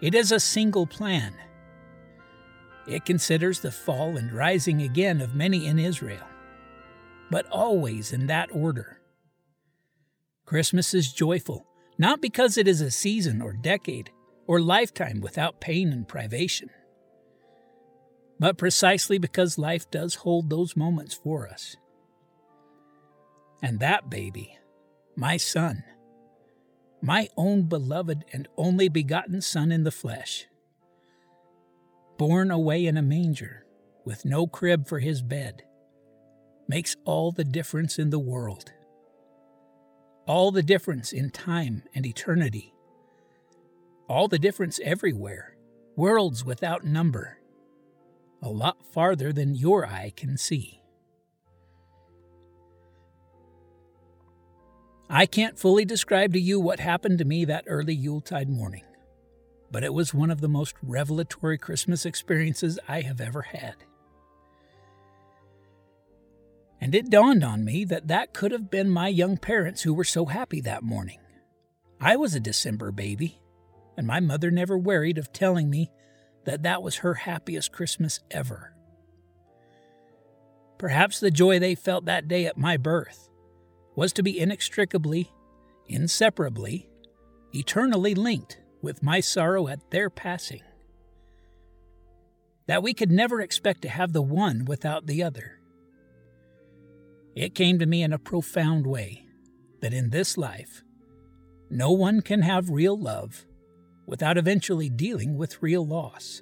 it 0.01 0.15
is 0.15 0.33
a 0.33 0.41
single 0.41 0.87
plan. 0.87 1.35
It 2.87 3.05
considers 3.05 3.61
the 3.61 3.73
fall 3.73 4.17
and 4.17 4.33
rising 4.33 4.83
again 4.83 5.21
of 5.21 5.35
many 5.35 5.67
in 5.67 5.79
Israel, 5.79 6.27
but 7.31 7.47
always 7.51 8.13
in 8.13 8.27
that 8.29 8.49
order. 8.53 9.01
Christmas 10.47 10.95
is 10.95 11.13
joyful, 11.13 11.67
not 11.99 12.23
because 12.23 12.57
it 12.57 12.67
is 12.67 12.81
a 12.81 12.91
season 12.91 13.43
or 13.43 13.53
decade 13.53 14.11
or 14.47 14.61
lifetime 14.61 15.21
without 15.21 15.61
pain 15.61 15.93
and 15.93 16.09
privation, 16.09 16.71
but 18.41 18.57
precisely 18.57 19.19
because 19.19 19.59
life 19.59 19.91
does 19.91 20.15
hold 20.15 20.49
those 20.49 20.77
moments 20.77 21.13
for 21.13 21.47
us. 21.47 21.77
And 23.63 23.81
that 23.81 24.09
baby, 24.09 24.57
my 25.17 25.37
son, 25.37 25.83
my 27.01 27.29
own 27.37 27.63
beloved 27.63 28.25
and 28.33 28.49
only 28.57 28.89
begotten 28.89 29.41
Son 29.41 29.71
in 29.71 29.85
the 29.85 29.91
flesh, 29.91 30.47
born 32.17 32.51
away 32.51 32.87
in 32.87 32.97
a 32.97 33.03
manger 33.03 33.65
with 34.05 34.25
no 34.25 34.47
crib 34.47 34.87
for 34.89 34.99
his 34.99 35.23
bed, 35.23 35.63
makes 36.67 36.97
all 37.05 37.31
the 37.31 37.45
difference 37.45 37.99
in 37.99 38.11
the 38.11 38.19
world. 38.19 38.73
All 40.27 40.51
the 40.51 40.63
difference 40.63 41.13
in 41.13 41.31
time 41.31 41.85
and 41.95 42.05
eternity. 42.05 42.75
All 44.09 44.29
the 44.29 44.39
difference 44.39 44.79
everywhere, 44.85 45.57
worlds 45.97 46.45
without 46.45 46.85
number. 46.85 47.39
A 48.43 48.49
lot 48.49 48.85
farther 48.93 49.33
than 49.33 49.55
your 49.55 49.87
eye 49.87 50.13
can 50.15 50.37
see. 50.37 50.83
I 55.11 55.25
can't 55.25 55.59
fully 55.59 55.87
describe 55.87 56.35
to 56.35 56.41
you 56.41 56.61
what 56.61 56.81
happened 56.81 57.19
to 57.19 57.25
me 57.25 57.47
that 57.47 57.65
early 57.67 57.95
Yuletide 57.95 58.51
morning, 58.51 58.85
but 59.71 59.83
it 59.83 59.95
was 59.95 60.13
one 60.13 60.31
of 60.31 60.43
the 60.43 60.49
most 60.49 60.75
revelatory 60.83 61.57
Christmas 61.57 62.05
experiences 62.05 62.79
I 62.87 63.01
have 63.01 63.19
ever 63.19 63.41
had. 63.41 63.77
And 66.79 66.95
it 66.95 67.09
dawned 67.09 67.43
on 67.43 67.65
me 67.65 67.87
that 67.87 68.09
that 68.09 68.35
could 68.35 68.53
have 68.53 68.71
been 68.71 68.91
my 68.91 69.09
young 69.09 69.39
parents 69.39 69.83
who 69.83 69.95
were 69.95 70.05
so 70.05 70.27
happy 70.27 70.61
that 70.61 70.83
morning. 70.83 71.21
I 72.01 72.17
was 72.17 72.35
a 72.35 72.41
December 72.41 72.93
baby, 72.93 73.41
and 73.97 74.07
my 74.07 74.21
mother 74.21 74.51
never 74.51 74.77
wearied 74.77 75.17
of 75.17 75.33
telling 75.33 75.71
me 75.71 75.91
that 76.45 76.65
that 76.65 76.83
was 76.83 76.97
her 76.97 77.15
happiest 77.15 77.73
Christmas 77.73 78.21
ever. 78.31 78.75
Perhaps 80.77 81.19
the 81.19 81.31
joy 81.31 81.59
they 81.59 81.75
felt 81.75 82.05
that 82.05 82.29
day 82.29 82.45
at 82.45 82.59
my 82.59 82.77
birth 82.77 83.28
was 83.99 84.13
to 84.13 84.23
be 84.23 84.39
inextricably, 84.39 85.29
inseparably, 85.89 86.89
eternally 87.53 88.15
linked 88.15 88.57
with 88.81 89.03
my 89.03 89.19
sorrow 89.19 89.67
at 89.67 89.91
their 89.91 90.09
passing. 90.09 90.63
That 92.69 92.81
we 92.81 92.95
could 92.95 93.11
never 93.11 93.41
expect 93.41 93.83
to 93.83 93.89
have 93.89 94.13
the 94.13 94.23
one 94.23 94.67
without 94.67 95.09
the 95.09 95.25
other. 95.25 95.59
It 97.35 97.57
came 97.57 97.81
to 97.81 97.87
me 97.87 98.05
in 98.05 98.13
a 98.13 98.21
profound 98.21 98.87
way 98.87 99.27
that 99.81 99.93
in 99.93 100.11
this 100.11 100.39
life, 100.39 100.85
no 101.69 101.91
one 101.91 102.21
can 102.21 102.43
have 102.43 102.71
real 102.71 102.97
love 102.97 103.47
without 104.07 104.39
eventually 104.39 104.89
dealing 104.89 105.37
with 105.37 105.61
real 105.61 105.85
loss. 105.85 106.41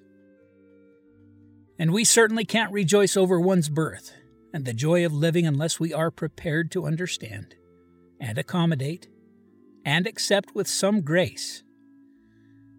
And 1.79 1.91
we 1.91 2.05
certainly 2.05 2.45
can't 2.45 2.71
rejoice 2.71 3.17
over 3.17 3.41
one's 3.41 3.71
birth 3.71 4.13
and 4.57 4.65
the 4.65 4.73
joy 4.73 5.05
of 5.05 5.13
living 5.13 5.47
unless 5.47 5.79
we 5.79 5.93
are 5.93 6.11
prepared 6.11 6.71
to 6.71 6.87
understand 6.87 7.55
and 8.19 8.39
accommodate 8.39 9.07
and 9.85 10.07
accept 10.07 10.55
with 10.55 10.67
some 10.67 11.03
grace 11.03 11.63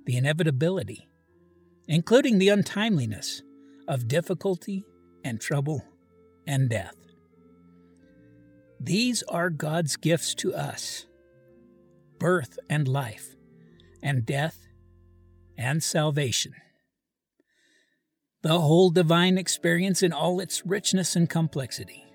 the 0.07 0.17
inevitability, 0.17 1.07
including 1.87 2.39
the 2.39 2.47
untimeliness 2.47 3.43
of 3.87 4.07
difficulty 4.07 4.87
and 5.23 5.39
trouble 5.39 5.83
and 6.47 6.67
death. 6.67 6.95
These 8.79 9.21
are 9.29 9.51
God's 9.51 9.97
gifts 9.97 10.33
to 10.33 10.55
us 10.55 11.05
birth 12.17 12.57
and 12.71 12.87
life, 12.87 13.35
and 14.01 14.25
death 14.25 14.67
and 15.55 15.83
salvation. 15.83 16.55
The 18.43 18.59
whole 18.59 18.91
divine 18.91 19.37
experience 19.37 20.03
in 20.03 20.13
all 20.13 20.39
its 20.39 20.65
richness 20.65 21.15
and 21.15 21.29
complexity. 21.29 22.05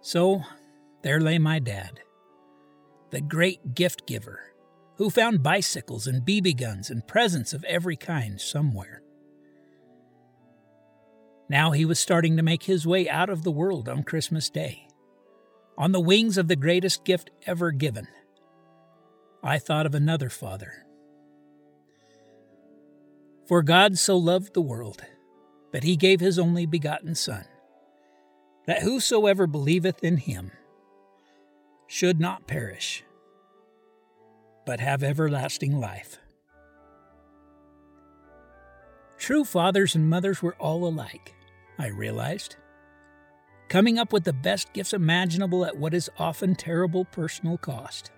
So, 0.00 0.42
there 1.02 1.20
lay 1.20 1.38
my 1.38 1.58
dad, 1.58 2.00
the 3.10 3.20
great 3.20 3.74
gift 3.74 4.06
giver, 4.06 4.40
who 4.96 5.10
found 5.10 5.42
bicycles 5.42 6.06
and 6.06 6.26
BB 6.26 6.58
guns 6.58 6.90
and 6.90 7.06
presents 7.06 7.52
of 7.52 7.64
every 7.64 7.96
kind 7.96 8.40
somewhere. 8.40 9.02
Now 11.48 11.70
he 11.70 11.84
was 11.84 12.00
starting 12.00 12.36
to 12.36 12.42
make 12.42 12.64
his 12.64 12.86
way 12.86 13.08
out 13.08 13.30
of 13.30 13.44
the 13.44 13.52
world 13.52 13.88
on 13.88 14.02
Christmas 14.02 14.50
Day, 14.50 14.88
on 15.78 15.92
the 15.92 16.00
wings 16.00 16.38
of 16.38 16.48
the 16.48 16.56
greatest 16.56 17.04
gift 17.04 17.30
ever 17.46 17.70
given. 17.70 18.08
I 19.44 19.58
thought 19.58 19.86
of 19.86 19.94
another 19.94 20.28
father. 20.28 20.85
For 23.46 23.62
God 23.62 23.96
so 23.96 24.16
loved 24.16 24.54
the 24.54 24.60
world 24.60 25.02
that 25.72 25.84
he 25.84 25.96
gave 25.96 26.18
his 26.18 26.36
only 26.36 26.66
begotten 26.66 27.14
Son, 27.14 27.44
that 28.66 28.82
whosoever 28.82 29.46
believeth 29.46 30.02
in 30.02 30.16
him 30.16 30.50
should 31.86 32.18
not 32.18 32.48
perish, 32.48 33.04
but 34.64 34.80
have 34.80 35.04
everlasting 35.04 35.78
life. 35.78 36.18
True 39.16 39.44
fathers 39.44 39.94
and 39.94 40.10
mothers 40.10 40.42
were 40.42 40.56
all 40.56 40.84
alike. 40.84 41.32
I 41.78 41.88
realized. 41.88 42.56
Coming 43.68 43.98
up 43.98 44.12
with 44.12 44.24
the 44.24 44.32
best 44.32 44.72
gifts 44.72 44.92
imaginable 44.92 45.64
at 45.64 45.76
what 45.76 45.94
is 45.94 46.10
often 46.18 46.56
terrible 46.56 47.04
personal 47.04 47.58
cost. 47.58 48.10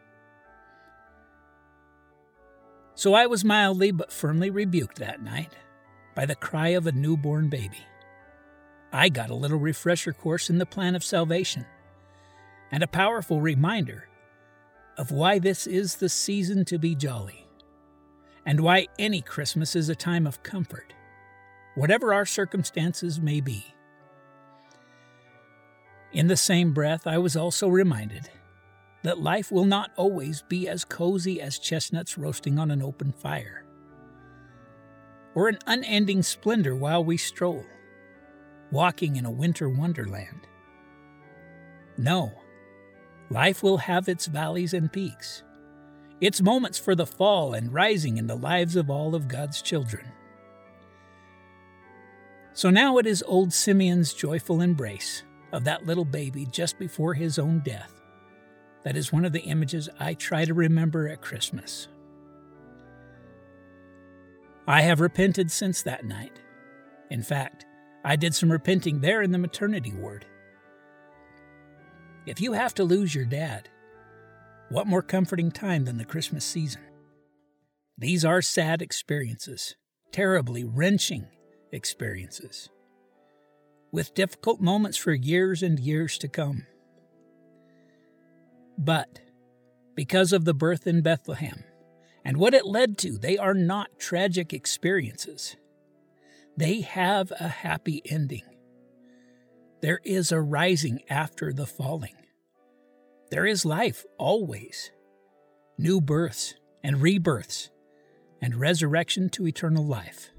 So 2.99 3.14
I 3.14 3.26
was 3.26 3.45
mildly 3.45 3.93
but 3.93 4.11
firmly 4.11 4.50
rebuked 4.50 4.99
that 4.99 5.23
night 5.23 5.52
by 6.17 6.26
the 6.26 6.35
cry 6.35 6.71
of 6.71 6.88
a 6.88 6.90
newborn 6.90 7.49
baby. 7.49 7.87
I 8.93 9.09
got 9.09 9.31
a 9.31 9.37
little 9.37 9.61
refresher 9.61 10.12
course 10.12 10.50
in 10.50 10.59
the 10.59 10.67
plan 10.67 10.97
of 10.97 11.05
salvation 11.05 11.64
and 12.73 12.83
a 12.83 12.88
powerful 12.88 13.40
reminder 13.40 14.09
of 14.97 15.12
why 15.12 15.38
this 15.38 15.64
is 15.64 15.95
the 15.95 16.09
season 16.09 16.64
to 16.64 16.76
be 16.76 16.97
jolly 16.97 17.47
and 18.45 18.59
why 18.59 18.88
any 18.99 19.23
Christmas 19.23 19.76
is 19.76 19.88
a 19.88 19.95
time 19.95 20.26
of 20.26 20.43
comfort 20.43 20.93
whatever 21.76 22.12
our 22.12 22.26
circumstances 22.26 23.21
may 23.21 23.40
be. 23.40 23.64
In 26.11 26.26
the 26.26 26.37
same 26.37 26.73
breath, 26.73 27.07
I 27.07 27.19
was 27.19 27.37
also 27.37 27.69
reminded 27.69 28.28
that 29.02 29.21
life 29.21 29.52
will 29.52 29.64
not 29.64 29.90
always 29.97 30.43
be 30.43 30.69
as 30.69 30.85
cozy 30.85 31.40
as 31.40 31.59
chestnuts 31.59 32.19
roasting 32.19 32.59
on 32.59 32.71
an 32.71 32.83
open 32.83 33.12
fire, 33.12 33.64
or 35.35 35.49
an 35.49 35.59
unending 35.67 36.23
splendor 36.23 36.75
while 36.75 37.05
we 37.05 37.17
stroll, 37.17 37.64
walking 38.73 39.17
in 39.17 39.25
a 39.25 39.31
winter 39.31 39.69
wonderland. 39.69 40.47
No, 41.97 42.33
life 43.31 43.62
will 43.62 43.78
have 43.78 44.09
its 44.09 44.26
valleys 44.26 44.75
and 44.75 44.93
peaks, 44.93 45.43
its 46.21 46.43
moments 46.43 46.78
for 46.78 46.95
the 46.95 47.07
fall 47.07 47.55
and 47.55 47.73
rising 47.73 48.19
in 48.19 48.26
the 48.26 48.37
lives 48.37 48.75
of 48.75 48.90
all 48.90 49.14
of 49.14 49.28
God's 49.28 49.62
children. 49.62 50.07
So 52.52 52.71
now 52.71 52.99
it 52.99 53.07
is 53.07 53.23
old 53.25 53.52
Simeon's 53.52 54.12
joyful 54.12 54.61
embrace 54.61 55.23
of 55.52 55.63
that 55.65 55.87
little 55.87 56.04
baby 56.04 56.45
just 56.47 56.76
before 56.76 57.15
his 57.15 57.39
own 57.39 57.61
death. 57.61 57.98
That 58.84 58.97
is 58.97 59.12
one 59.12 59.25
of 59.25 59.32
the 59.32 59.43
images 59.43 59.88
I 59.99 60.14
try 60.14 60.45
to 60.45 60.54
remember 60.54 61.08
at 61.08 61.21
Christmas. 61.21 61.88
I 64.67 64.82
have 64.82 65.00
repented 65.00 65.50
since 65.50 65.82
that 65.82 66.04
night. 66.04 66.41
In 67.10 67.23
fact, 67.23 67.64
I 68.04 68.17
did 68.17 68.34
some 68.34 68.52
repenting 68.52 69.00
there 69.00 69.23
in 69.23 69.32
the 69.32 69.38
maternity 69.38 69.93
ward. 69.93 70.26
If 72.26 72.41
you 72.41 72.52
have 72.52 72.75
to 72.75 72.84
lose 72.84 73.14
your 73.14 73.25
dad, 73.25 73.69
what 74.69 74.86
more 74.86 75.02
comforting 75.02 75.50
time 75.50 75.86
than 75.86 75.97
the 75.97 76.04
Christmas 76.04 76.45
season? 76.45 76.82
These 77.97 78.25
are 78.25 78.43
sad 78.43 78.82
experiences, 78.82 79.75
terribly 80.12 80.62
wrenching 80.62 81.26
experiences, 81.73 82.69
with 83.91 84.14
difficult 84.14 84.60
moments 84.60 84.99
for 84.99 85.12
years 85.12 85.62
and 85.62 85.80
years 85.80 86.19
to 86.19 86.28
come. 86.28 86.67
But 88.78 89.21
because 89.97 90.32
of 90.32 90.45
the 90.45 90.54
birth 90.54 90.86
in 90.86 91.02
Bethlehem 91.02 91.64
and 92.25 92.36
what 92.36 92.54
it 92.54 92.64
led 92.64 92.97
to, 92.99 93.19
they 93.19 93.36
are 93.36 93.54
not 93.54 93.99
tragic 93.99 94.52
experiences. 94.52 95.56
They 96.56 96.82
have 96.82 97.32
a 97.41 97.49
happy 97.49 98.00
ending. 98.04 98.45
There 99.82 100.00
is 100.04 100.30
a 100.30 100.41
rising 100.41 101.00
after 101.10 101.52
the 101.52 101.67
falling. 101.67 102.14
There 103.30 103.47
is 103.47 103.64
life 103.64 104.04
always, 104.17 104.93
new 105.76 106.00
births 106.00 106.54
and 106.82 107.02
rebirths, 107.02 107.71
and 108.41 108.54
resurrection 108.54 109.28
to 109.30 109.47
eternal 109.47 109.84
life. 109.84 110.30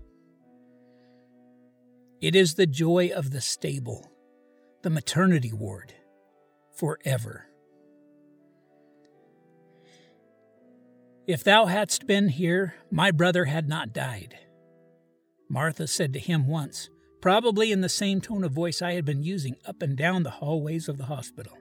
It 2.22 2.36
is 2.36 2.56
the 2.56 2.68
joy 2.68 3.12
of 3.14 3.32
the 3.32 3.42
stable, 3.42 4.10
the 4.84 4.90
maternity 4.90 5.52
ward, 5.52 5.94
forever. 6.74 7.49
If 11.30 11.44
thou 11.44 11.68
hadst 11.68 12.08
been 12.08 12.30
here, 12.30 12.74
my 12.90 13.12
brother 13.12 13.46
had 13.46 13.70
not 13.70 13.94
died. 13.94 14.36
Martha 15.48 15.86
said 15.86 16.12
to 16.14 16.20
him 16.20 16.48
once, 16.48 16.90
probably 17.22 17.72
in 17.72 17.82
the 17.82 17.88
same 17.88 18.20
tone 18.20 18.44
of 18.44 18.52
voice 18.52 18.82
I 18.82 18.94
had 18.94 19.06
been 19.06 19.22
using 19.22 19.56
up 19.64 19.84
and 19.84 19.96
down 19.96 20.24
the 20.24 20.32
hallways 20.32 20.90
of 20.90 20.98
the 20.98 21.06
hospital. 21.06 21.56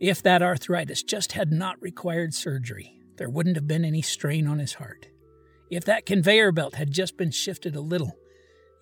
If 0.00 0.22
that 0.22 0.40
arthritis 0.40 1.02
just 1.02 1.32
had 1.32 1.52
not 1.52 1.82
required 1.82 2.32
surgery, 2.32 2.98
there 3.18 3.28
wouldn't 3.28 3.56
have 3.56 3.68
been 3.68 3.84
any 3.84 4.00
strain 4.00 4.46
on 4.46 4.58
his 4.58 4.72
heart. 4.72 5.08
If 5.70 5.84
that 5.84 6.06
conveyor 6.06 6.50
belt 6.50 6.76
had 6.76 6.92
just 6.92 7.18
been 7.18 7.30
shifted 7.30 7.76
a 7.76 7.82
little, 7.82 8.16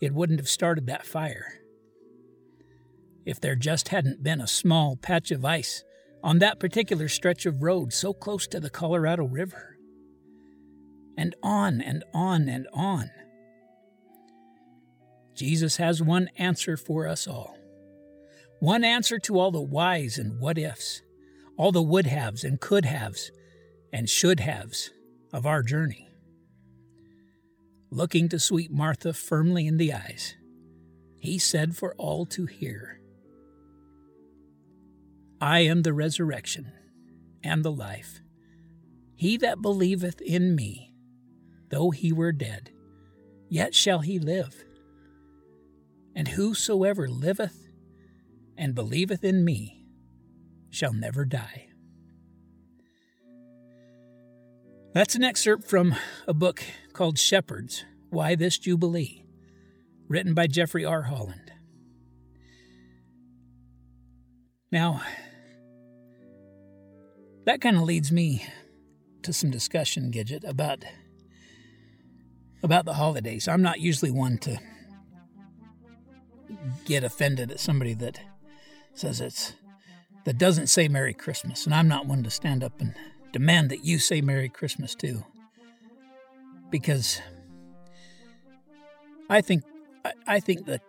it 0.00 0.14
wouldn't 0.14 0.38
have 0.38 0.48
started 0.48 0.86
that 0.86 1.04
fire. 1.04 1.54
If 3.26 3.40
there 3.40 3.56
just 3.56 3.88
hadn't 3.88 4.22
been 4.22 4.40
a 4.40 4.46
small 4.46 4.94
patch 4.94 5.32
of 5.32 5.44
ice 5.44 5.82
on 6.22 6.38
that 6.38 6.60
particular 6.60 7.08
stretch 7.08 7.46
of 7.46 7.62
road 7.62 7.92
so 7.92 8.12
close 8.12 8.46
to 8.48 8.60
the 8.60 8.70
Colorado 8.70 9.24
River. 9.24 9.76
And 11.16 11.34
on 11.42 11.80
and 11.80 12.04
on 12.14 12.48
and 12.48 12.66
on. 12.72 13.10
Jesus 15.34 15.76
has 15.76 16.02
one 16.02 16.28
answer 16.36 16.76
for 16.76 17.06
us 17.06 17.26
all. 17.26 17.58
One 18.60 18.84
answer 18.84 19.18
to 19.20 19.38
all 19.38 19.50
the 19.50 19.60
whys 19.60 20.18
and 20.18 20.38
what 20.40 20.58
ifs, 20.58 21.02
all 21.56 21.72
the 21.72 21.82
would 21.82 22.06
haves 22.06 22.44
and 22.44 22.60
could 22.60 22.84
haves 22.84 23.30
and 23.92 24.08
should 24.08 24.40
haves 24.40 24.90
of 25.32 25.46
our 25.46 25.62
journey 25.62 26.12
looking 27.92 28.26
to 28.26 28.38
sweet 28.38 28.72
Martha 28.72 29.12
firmly 29.12 29.66
in 29.66 29.76
the 29.76 29.92
eyes, 29.92 30.34
he 31.18 31.38
said 31.38 31.76
for 31.76 31.94
all 31.98 32.24
to 32.24 32.46
hear 32.46 33.01
I 35.42 35.62
am 35.62 35.82
the 35.82 35.92
resurrection 35.92 36.70
and 37.42 37.64
the 37.64 37.72
life. 37.72 38.20
He 39.16 39.36
that 39.38 39.60
believeth 39.60 40.20
in 40.20 40.54
me, 40.54 40.94
though 41.68 41.90
he 41.90 42.12
were 42.12 42.30
dead, 42.30 42.70
yet 43.48 43.74
shall 43.74 43.98
he 43.98 44.20
live. 44.20 44.64
And 46.14 46.28
whosoever 46.28 47.08
liveth 47.08 47.66
and 48.56 48.72
believeth 48.72 49.24
in 49.24 49.44
me 49.44 49.84
shall 50.70 50.92
never 50.92 51.24
die. 51.24 51.70
That's 54.94 55.16
an 55.16 55.24
excerpt 55.24 55.64
from 55.64 55.96
a 56.28 56.34
book 56.34 56.62
called 56.92 57.18
Shepherds 57.18 57.84
Why 58.10 58.36
This 58.36 58.58
Jubilee, 58.58 59.24
written 60.06 60.34
by 60.34 60.46
Jeffrey 60.46 60.84
R. 60.84 61.02
Holland. 61.02 61.50
Now, 64.70 65.02
that 67.44 67.60
kind 67.60 67.76
of 67.76 67.82
leads 67.82 68.12
me 68.12 68.46
to 69.22 69.32
some 69.32 69.50
discussion, 69.50 70.10
Gidget, 70.10 70.48
about 70.48 70.84
about 72.62 72.84
the 72.84 72.94
holidays. 72.94 73.48
I'm 73.48 73.62
not 73.62 73.80
usually 73.80 74.12
one 74.12 74.38
to 74.38 74.58
get 76.84 77.02
offended 77.02 77.50
at 77.50 77.60
somebody 77.60 77.94
that 77.94 78.20
says 78.94 79.20
it's 79.20 79.54
that 80.24 80.38
doesn't 80.38 80.68
say 80.68 80.86
Merry 80.86 81.14
Christmas, 81.14 81.66
and 81.66 81.74
I'm 81.74 81.88
not 81.88 82.06
one 82.06 82.22
to 82.22 82.30
stand 82.30 82.62
up 82.62 82.80
and 82.80 82.94
demand 83.32 83.70
that 83.70 83.84
you 83.84 83.98
say 83.98 84.20
Merry 84.20 84.48
Christmas 84.48 84.94
too. 84.94 85.24
Because 86.70 87.20
I 89.28 89.40
think 89.40 89.64
I, 90.04 90.12
I 90.26 90.40
think 90.40 90.66
that 90.66 90.82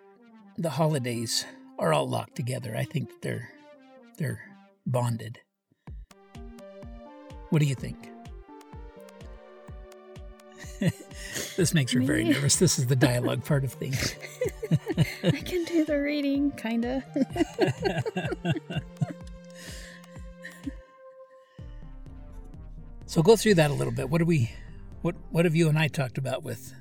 the 0.58 0.70
holidays 0.70 1.46
are 1.80 1.94
all 1.94 2.08
locked 2.08 2.36
together. 2.36 2.76
I 2.76 2.84
think 2.84 3.10
they're 3.22 3.50
they're 4.18 4.42
bonded. 4.86 5.40
What 7.54 7.62
do 7.62 7.68
you 7.68 7.76
think? 7.76 8.10
this 11.56 11.72
makes 11.76 11.92
her 11.92 12.02
very 12.02 12.24
nervous. 12.24 12.56
This 12.56 12.80
is 12.80 12.88
the 12.88 12.96
dialogue 12.96 13.46
part 13.46 13.64
of 13.64 13.72
things. 13.72 14.16
I 15.24 15.30
can 15.30 15.64
do 15.66 15.86
the 15.86 16.02
reading, 16.02 16.50
kinda. 16.54 17.06
So 23.06 23.22
go 23.22 23.36
through 23.36 23.54
that 23.54 23.70
a 23.70 23.76
little 23.76 23.94
bit. 23.94 24.10
What 24.10 24.18
do 24.18 24.26
we 24.26 24.50
what 25.04 25.14
what 25.30 25.46
have 25.46 25.56
you 25.56 25.70
and 25.70 25.78
I 25.78 25.88
talked 25.88 26.18
about 26.18 26.42
with 26.42 26.74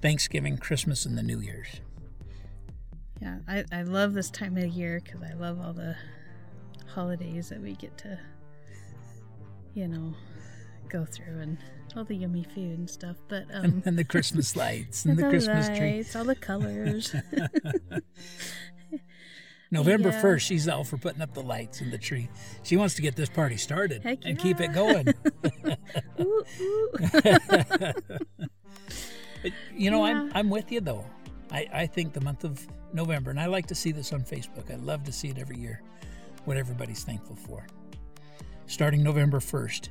Thanksgiving, 0.00 0.58
Christmas, 0.58 1.04
and 1.04 1.18
the 1.18 1.24
New 1.24 1.40
Year's? 1.40 1.80
yeah, 3.20 3.38
I, 3.48 3.64
I 3.72 3.82
love 3.82 4.14
this 4.14 4.30
time 4.30 4.56
of 4.56 4.66
year 4.68 5.00
because 5.02 5.22
I 5.24 5.32
love 5.34 5.60
all 5.60 5.72
the 5.72 5.96
holidays 6.94 7.48
that 7.48 7.60
we 7.60 7.74
get 7.74 7.98
to, 7.98 8.20
you 9.76 9.86
know, 9.86 10.14
go 10.88 11.04
through 11.04 11.38
and 11.40 11.58
all 11.96 12.04
the 12.04 12.14
yummy 12.16 12.44
food 12.54 12.78
and 12.78 12.88
stuff. 12.90 13.16
But 13.28 13.44
um, 13.52 13.64
And, 13.64 13.82
and 13.86 13.98
the 13.98 14.04
Christmas 14.04 14.56
lights 14.56 15.04
and 15.04 15.16
the 15.18 15.22
the 15.22 15.28
Christmas 15.28 15.68
tree. 15.68 16.04
all 16.16 16.24
the 16.24 16.34
colors. 16.34 17.14
November 19.72 20.10
Yeah. 20.10 20.22
1st, 20.22 20.40
she's 20.40 20.68
all 20.68 20.84
for 20.84 20.96
putting 20.96 21.20
up 21.20 21.34
the 21.34 21.42
lights 21.42 21.80
and 21.80 21.92
the 21.92 21.98
tree. 21.98 22.28
She 22.62 22.76
wants 22.76 22.94
to 22.94 23.02
get 23.02 23.16
this 23.16 23.28
party 23.28 23.56
started 23.56 24.00
and 24.04 24.38
keep 24.38 24.60
it 24.60 24.72
going. 24.72 25.08
ooh, 26.20 26.44
ooh. 26.60 26.92
But, 29.42 29.52
you 29.76 29.90
know, 29.90 30.04
I'm 30.04 30.30
I'm 30.34 30.50
with 30.50 30.70
you 30.72 30.80
though. 30.80 31.04
I, 31.52 31.66
I 31.72 31.86
think 31.86 32.12
the 32.12 32.20
month 32.20 32.44
of 32.44 32.66
November, 32.92 33.30
and 33.30 33.38
I 33.38 33.46
like 33.46 33.66
to 33.66 33.74
see 33.74 33.92
this 33.92 34.12
on 34.12 34.22
Facebook. 34.22 34.72
I 34.72 34.76
love 34.76 35.04
to 35.04 35.12
see 35.12 35.28
it 35.28 35.38
every 35.38 35.58
year, 35.58 35.82
what 36.44 36.56
everybody's 36.56 37.04
thankful 37.04 37.36
for. 37.36 37.66
Starting 38.66 39.02
November 39.02 39.38
1st, 39.38 39.88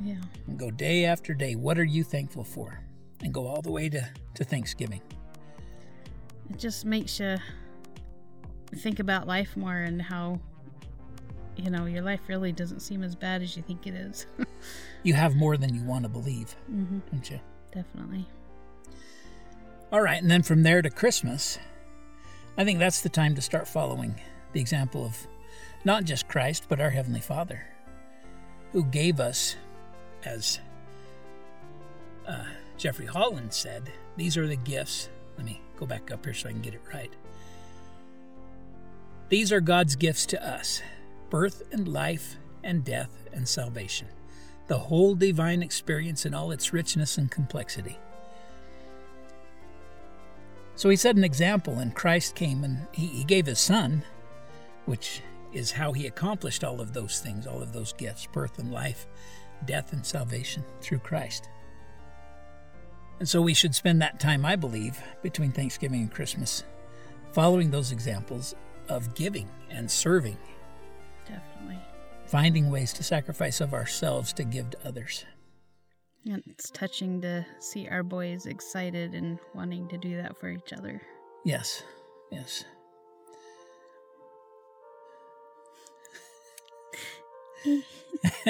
yeah, 0.00 0.14
and 0.46 0.58
go 0.58 0.70
day 0.70 1.04
after 1.04 1.34
day. 1.34 1.54
What 1.54 1.78
are 1.78 1.84
you 1.84 2.04
thankful 2.04 2.44
for? 2.44 2.80
And 3.22 3.32
go 3.32 3.46
all 3.46 3.62
the 3.62 3.70
way 3.70 3.88
to, 3.88 4.08
to 4.34 4.44
Thanksgiving. 4.44 5.00
it 6.50 6.58
just 6.58 6.84
makes 6.84 7.20
you 7.20 7.36
think 8.76 8.98
about 9.00 9.26
life 9.28 9.56
more 9.56 9.76
and 9.76 10.00
how, 10.02 10.40
you 11.56 11.70
know, 11.70 11.86
your 11.86 12.02
life 12.02 12.20
really 12.26 12.50
doesn't 12.52 12.80
seem 12.80 13.04
as 13.04 13.14
bad 13.14 13.42
as 13.42 13.56
you 13.56 13.62
think 13.62 13.86
it 13.86 13.94
is. 13.94 14.26
You 15.04 15.14
have 15.14 15.34
more 15.34 15.56
than 15.56 15.74
you 15.74 15.82
want 15.82 16.04
to 16.04 16.08
believe, 16.08 16.54
mm-hmm, 16.70 17.00
don't 17.10 17.28
you? 17.28 17.40
definitely. 17.74 18.24
All 19.90 20.00
right, 20.00 20.22
and 20.22 20.30
then 20.30 20.42
from 20.44 20.62
there 20.62 20.80
to 20.80 20.90
Christmas, 20.90 21.58
I 22.56 22.62
think 22.64 22.78
that's 22.78 23.00
the 23.00 23.08
time 23.08 23.34
to 23.34 23.42
start 23.42 23.66
following 23.66 24.14
the 24.52 24.60
example 24.60 25.04
of 25.04 25.26
not 25.84 26.04
just 26.04 26.28
Christ, 26.28 26.66
but 26.68 26.80
our 26.80 26.90
Heavenly 26.90 27.20
Father, 27.20 27.66
who 28.72 28.84
gave 28.84 29.20
us, 29.20 29.56
as 30.24 30.58
uh, 32.26 32.44
Jeffrey 32.76 33.06
Holland 33.06 33.52
said, 33.52 33.90
these 34.16 34.36
are 34.36 34.46
the 34.46 34.56
gifts. 34.56 35.08
Let 35.36 35.46
me 35.46 35.60
go 35.76 35.86
back 35.86 36.10
up 36.10 36.24
here 36.24 36.34
so 36.34 36.48
I 36.48 36.52
can 36.52 36.62
get 36.62 36.74
it 36.74 36.82
right. 36.92 37.12
These 39.28 39.52
are 39.52 39.60
God's 39.60 39.96
gifts 39.96 40.26
to 40.26 40.46
us 40.46 40.82
birth 41.30 41.62
and 41.72 41.88
life 41.88 42.36
and 42.62 42.84
death 42.84 43.26
and 43.32 43.48
salvation, 43.48 44.08
the 44.68 44.78
whole 44.78 45.14
divine 45.14 45.62
experience 45.62 46.26
in 46.26 46.34
all 46.34 46.50
its 46.50 46.74
richness 46.74 47.16
and 47.16 47.30
complexity. 47.30 47.98
So 50.76 50.90
he 50.90 50.96
set 50.96 51.16
an 51.16 51.24
example, 51.24 51.78
and 51.78 51.94
Christ 51.94 52.34
came 52.34 52.64
and 52.64 52.86
he, 52.92 53.06
he 53.06 53.24
gave 53.24 53.46
his 53.46 53.58
son, 53.58 54.02
which 54.84 55.22
is 55.52 55.72
how 55.72 55.92
he 55.92 56.06
accomplished 56.06 56.64
all 56.64 56.80
of 56.80 56.92
those 56.92 57.20
things, 57.20 57.46
all 57.46 57.62
of 57.62 57.72
those 57.72 57.92
gifts 57.92 58.26
birth 58.26 58.58
and 58.58 58.72
life, 58.72 59.06
death 59.64 59.92
and 59.92 60.04
salvation 60.04 60.64
through 60.80 60.98
Christ. 60.98 61.48
And 63.18 63.28
so 63.28 63.40
we 63.40 63.54
should 63.54 63.74
spend 63.74 64.02
that 64.02 64.18
time, 64.18 64.44
I 64.44 64.56
believe, 64.56 65.00
between 65.22 65.52
Thanksgiving 65.52 66.00
and 66.00 66.12
Christmas, 66.12 66.64
following 67.32 67.70
those 67.70 67.92
examples 67.92 68.54
of 68.88 69.14
giving 69.14 69.48
and 69.70 69.90
serving, 69.90 70.38
Definitely. 71.26 71.78
finding 72.26 72.70
ways 72.70 72.92
to 72.94 73.04
sacrifice 73.04 73.60
of 73.60 73.74
ourselves 73.74 74.32
to 74.34 74.44
give 74.44 74.70
to 74.70 74.78
others. 74.88 75.24
And 76.24 76.42
it's 76.46 76.70
touching 76.70 77.20
to 77.22 77.44
see 77.58 77.88
our 77.88 78.02
boys 78.02 78.46
excited 78.46 79.14
and 79.14 79.38
wanting 79.54 79.88
to 79.88 79.98
do 79.98 80.16
that 80.16 80.36
for 80.36 80.48
each 80.48 80.72
other. 80.72 81.00
Yes, 81.44 81.82
yes. 82.30 82.64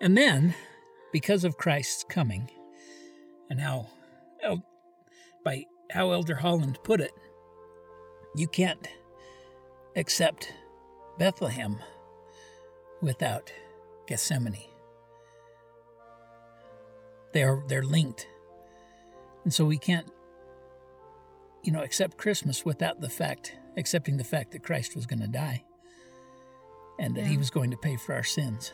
and 0.00 0.16
then, 0.16 0.54
because 1.12 1.44
of 1.44 1.56
Christ's 1.56 2.04
coming, 2.04 2.50
and 3.50 3.60
how, 3.60 3.88
how, 4.42 4.62
by 5.44 5.66
how 5.90 6.12
Elder 6.12 6.36
Holland 6.36 6.78
put 6.82 7.00
it, 7.00 7.12
you 8.34 8.48
can't 8.48 8.88
accept 9.96 10.52
Bethlehem 11.18 11.78
without 13.00 13.52
Gethsemane. 14.06 14.70
They 17.32 17.42
are 17.42 17.62
they're 17.68 17.82
linked. 17.82 18.26
And 19.44 19.52
so 19.52 19.64
we 19.64 19.78
can't 19.78 20.08
you 21.62 21.72
know, 21.72 21.82
accept 21.82 22.16
Christmas 22.18 22.64
without 22.64 23.00
the 23.00 23.08
fact, 23.08 23.54
accepting 23.76 24.16
the 24.16 24.24
fact 24.24 24.52
that 24.52 24.62
Christ 24.62 24.96
was 24.96 25.06
going 25.06 25.20
to 25.20 25.28
die 25.28 25.64
and 26.98 27.14
that 27.14 27.26
he 27.26 27.36
was 27.36 27.50
going 27.50 27.70
to 27.70 27.76
pay 27.76 27.96
for 27.96 28.14
our 28.14 28.22
sins. 28.22 28.72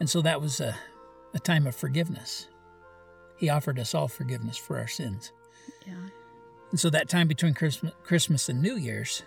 And 0.00 0.08
so 0.08 0.22
that 0.22 0.40
was 0.40 0.60
a, 0.60 0.76
a 1.34 1.38
time 1.38 1.66
of 1.66 1.74
forgiveness. 1.74 2.48
He 3.36 3.48
offered 3.48 3.78
us 3.78 3.94
all 3.94 4.08
forgiveness 4.08 4.56
for 4.56 4.78
our 4.78 4.88
sins. 4.88 5.32
Yeah. 5.86 5.94
And 6.70 6.78
so 6.78 6.90
that 6.90 7.08
time 7.08 7.28
between 7.28 7.54
Christmas, 7.54 7.92
Christmas 8.02 8.48
and 8.48 8.60
New 8.60 8.76
Year's 8.76 9.22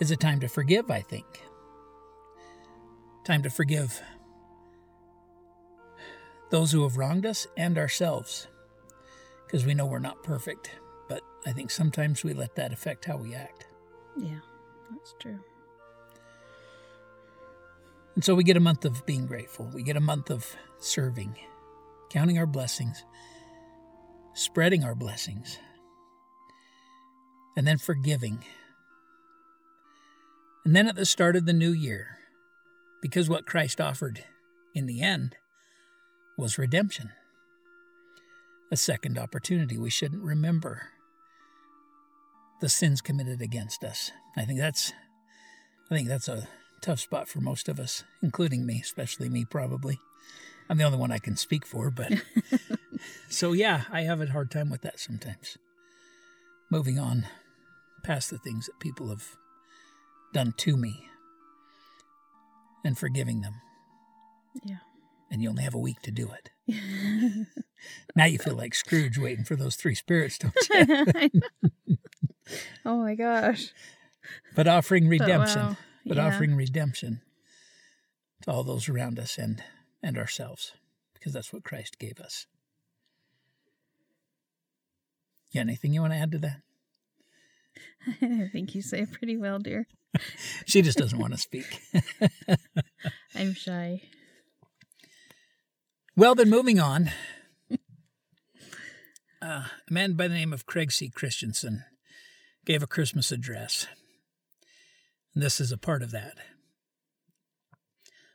is 0.00 0.10
a 0.10 0.16
time 0.16 0.40
to 0.40 0.48
forgive, 0.48 0.90
I 0.90 1.00
think. 1.00 1.42
Time 3.24 3.42
to 3.42 3.50
forgive 3.50 4.02
those 6.50 6.72
who 6.72 6.82
have 6.82 6.98
wronged 6.98 7.24
us 7.24 7.46
and 7.56 7.78
ourselves 7.78 8.46
because 9.46 9.64
we 9.64 9.74
know 9.74 9.86
we're 9.86 9.98
not 9.98 10.22
perfect. 10.22 10.70
But 11.08 11.22
I 11.46 11.52
think 11.52 11.70
sometimes 11.70 12.24
we 12.24 12.34
let 12.34 12.56
that 12.56 12.72
affect 12.72 13.04
how 13.04 13.16
we 13.16 13.34
act. 13.34 13.66
Yeah. 14.16 14.40
That's 14.90 15.14
true. 15.18 15.40
And 18.14 18.24
so 18.24 18.34
we 18.34 18.44
get 18.44 18.56
a 18.56 18.60
month 18.60 18.84
of 18.84 19.04
being 19.06 19.26
grateful. 19.26 19.70
We 19.72 19.82
get 19.82 19.96
a 19.96 20.00
month 20.00 20.30
of 20.30 20.56
serving, 20.78 21.36
counting 22.10 22.38
our 22.38 22.46
blessings, 22.46 23.04
spreading 24.34 24.84
our 24.84 24.94
blessings, 24.94 25.58
and 27.56 27.66
then 27.66 27.78
forgiving. 27.78 28.44
And 30.64 30.76
then 30.76 30.88
at 30.88 30.96
the 30.96 31.06
start 31.06 31.36
of 31.36 31.46
the 31.46 31.52
new 31.52 31.72
year, 31.72 32.18
because 33.00 33.28
what 33.28 33.46
Christ 33.46 33.80
offered 33.80 34.24
in 34.74 34.86
the 34.86 35.02
end 35.02 35.36
was 36.36 36.58
redemption, 36.58 37.10
a 38.70 38.76
second 38.76 39.18
opportunity. 39.18 39.76
We 39.76 39.90
shouldn't 39.90 40.22
remember 40.22 40.88
the 42.60 42.68
sins 42.68 43.00
committed 43.00 43.42
against 43.42 43.82
us. 43.82 44.12
I 44.36 44.44
think 44.44 44.60
that's 44.60 44.92
I 45.90 45.94
think 45.94 46.08
that's 46.08 46.28
a 46.28 46.48
tough 46.82 47.00
spot 47.00 47.28
for 47.28 47.40
most 47.40 47.68
of 47.68 47.78
us, 47.80 48.04
including 48.22 48.66
me, 48.66 48.80
especially 48.82 49.28
me 49.28 49.44
probably. 49.44 49.98
I'm 50.68 50.78
the 50.78 50.84
only 50.84 50.98
one 50.98 51.12
I 51.12 51.18
can 51.18 51.36
speak 51.36 51.66
for, 51.66 51.90
but 51.90 52.12
so 53.28 53.52
yeah, 53.52 53.84
I 53.90 54.02
have 54.02 54.20
a 54.20 54.26
hard 54.26 54.50
time 54.50 54.70
with 54.70 54.82
that 54.82 54.98
sometimes. 55.00 55.56
Moving 56.70 56.98
on 56.98 57.26
past 58.02 58.30
the 58.30 58.38
things 58.38 58.66
that 58.66 58.80
people 58.80 59.08
have 59.08 59.36
done 60.32 60.54
to 60.58 60.76
me 60.76 61.06
and 62.84 62.98
forgiving 62.98 63.40
them. 63.42 63.54
Yeah. 64.64 64.78
And 65.30 65.42
you 65.42 65.48
only 65.48 65.62
have 65.62 65.74
a 65.74 65.78
week 65.78 66.00
to 66.02 66.10
do 66.10 66.30
it. 66.32 66.50
Now 68.14 68.26
you 68.26 68.38
feel 68.38 68.54
like 68.54 68.74
Scrooge 68.76 69.18
waiting 69.18 69.44
for 69.44 69.56
those 69.56 69.74
three 69.74 69.94
spirits, 69.96 70.38
don't 70.38 70.54
you? 71.84 71.96
oh 72.84 72.98
my 72.98 73.14
gosh. 73.16 73.72
But 74.54 74.68
offering 74.68 75.06
oh, 75.06 75.08
But 75.08 75.20
redemption. 75.20 75.60
wow, 75.62 75.76
but 76.04 76.16
yeah. 76.16 76.26
offering 76.26 76.54
redemption 76.54 77.20
to 78.42 78.50
all 78.50 78.64
those 78.64 78.88
around 78.88 79.18
us 79.18 79.38
and 79.38 79.62
and 80.02 80.18
ourselves 80.18 80.72
because 81.14 81.32
that's 81.32 81.52
what 81.52 81.64
Christ 81.64 81.98
gave 81.98 82.18
us. 82.18 82.46
You 85.50 85.60
got 85.60 85.68
anything 85.68 85.92
you 85.92 86.00
want 86.00 86.12
to 86.12 86.18
add 86.18 86.32
to 86.32 86.38
that? 86.38 86.62
I 88.22 88.48
think 88.50 88.74
you 88.74 88.82
say 88.82 89.02
it 89.02 89.12
pretty 89.12 89.36
well, 89.36 89.58
dear. 89.58 89.86
She 90.66 90.82
just 90.82 90.98
doesn't 90.98 91.18
want 91.18 91.32
to 91.32 91.38
speak. 91.38 91.80
I'm 93.34 93.54
shy. 93.54 94.02
well, 96.14 96.34
then 96.34 96.50
moving 96.50 96.78
on. 96.78 97.10
uh, 99.40 99.64
a 99.64 99.70
man 99.88 100.12
by 100.12 100.28
the 100.28 100.34
name 100.34 100.52
of 100.52 100.66
Craig 100.66 100.92
C. 100.92 101.08
Christensen 101.08 101.84
gave 102.66 102.82
a 102.82 102.86
Christmas 102.86 103.32
address. 103.32 103.86
This 105.34 105.60
is 105.60 105.72
a 105.72 105.78
part 105.78 106.02
of 106.02 106.10
that. 106.10 106.36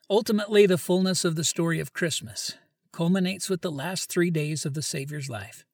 Ultimately, 0.10 0.65
the 0.65 0.77
fullness 0.77 1.23
of 1.25 1.36
the 1.36 1.43
story 1.43 1.79
of 1.79 1.93
Christmas 1.93 2.55
culminates 2.91 3.49
with 3.49 3.62
the 3.62 3.71
last 3.71 4.10
three 4.10 4.31
days 4.31 4.65
of 4.65 4.73
the 4.73 4.81
Savior's 4.81 5.29
life. 5.29 5.65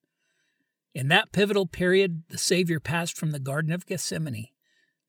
In 0.93 1.07
that 1.07 1.31
pivotal 1.31 1.65
period, 1.65 2.23
the 2.29 2.37
Savior 2.37 2.79
passed 2.79 3.17
from 3.17 3.31
the 3.31 3.39
Garden 3.39 3.71
of 3.71 3.85
Gethsemane 3.85 4.49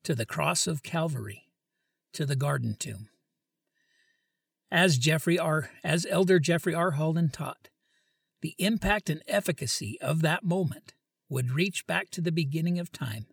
to 0.03 0.15
the 0.15 0.25
cross 0.25 0.67
of 0.67 0.83
Calvary 0.83 1.43
to 2.13 2.25
the 2.25 2.35
garden 2.35 2.75
tomb. 2.79 3.09
As 4.71 4.97
Jeffrey 4.97 5.37
R. 5.37 5.69
as 5.83 6.07
Elder 6.09 6.39
Jeffrey 6.39 6.73
R. 6.73 6.91
Holland 6.91 7.33
taught, 7.33 7.69
the 8.41 8.55
impact 8.57 9.09
and 9.09 9.21
efficacy 9.27 9.99
of 10.01 10.21
that 10.21 10.43
moment 10.43 10.93
would 11.29 11.51
reach 11.51 11.85
back 11.85 12.09
to 12.11 12.21
the 12.21 12.31
beginning 12.31 12.79
of 12.79 12.91
time 12.91 13.27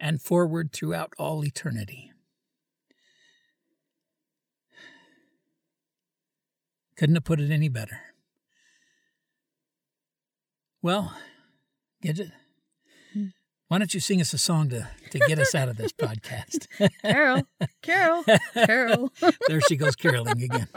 and 0.00 0.20
forward 0.20 0.72
throughout 0.72 1.12
all 1.18 1.44
eternity. 1.44 2.12
Couldn't 6.96 7.14
have 7.14 7.24
put 7.24 7.40
it 7.40 7.50
any 7.50 7.68
better. 7.68 8.00
Well, 10.82 11.12
Gidget, 12.04 12.32
why 13.68 13.78
don't 13.78 13.92
you 13.92 14.00
sing 14.00 14.20
us 14.20 14.32
a 14.32 14.38
song 14.38 14.70
to, 14.70 14.88
to 15.10 15.18
get 15.20 15.38
us 15.38 15.54
out 15.54 15.68
of 15.68 15.76
this 15.76 15.92
podcast? 15.92 16.66
Carol, 17.02 17.42
Carol, 17.82 18.24
Carol. 18.54 19.12
there 19.48 19.60
she 19.60 19.76
goes 19.76 19.94
caroling 19.94 20.42
again. 20.42 20.68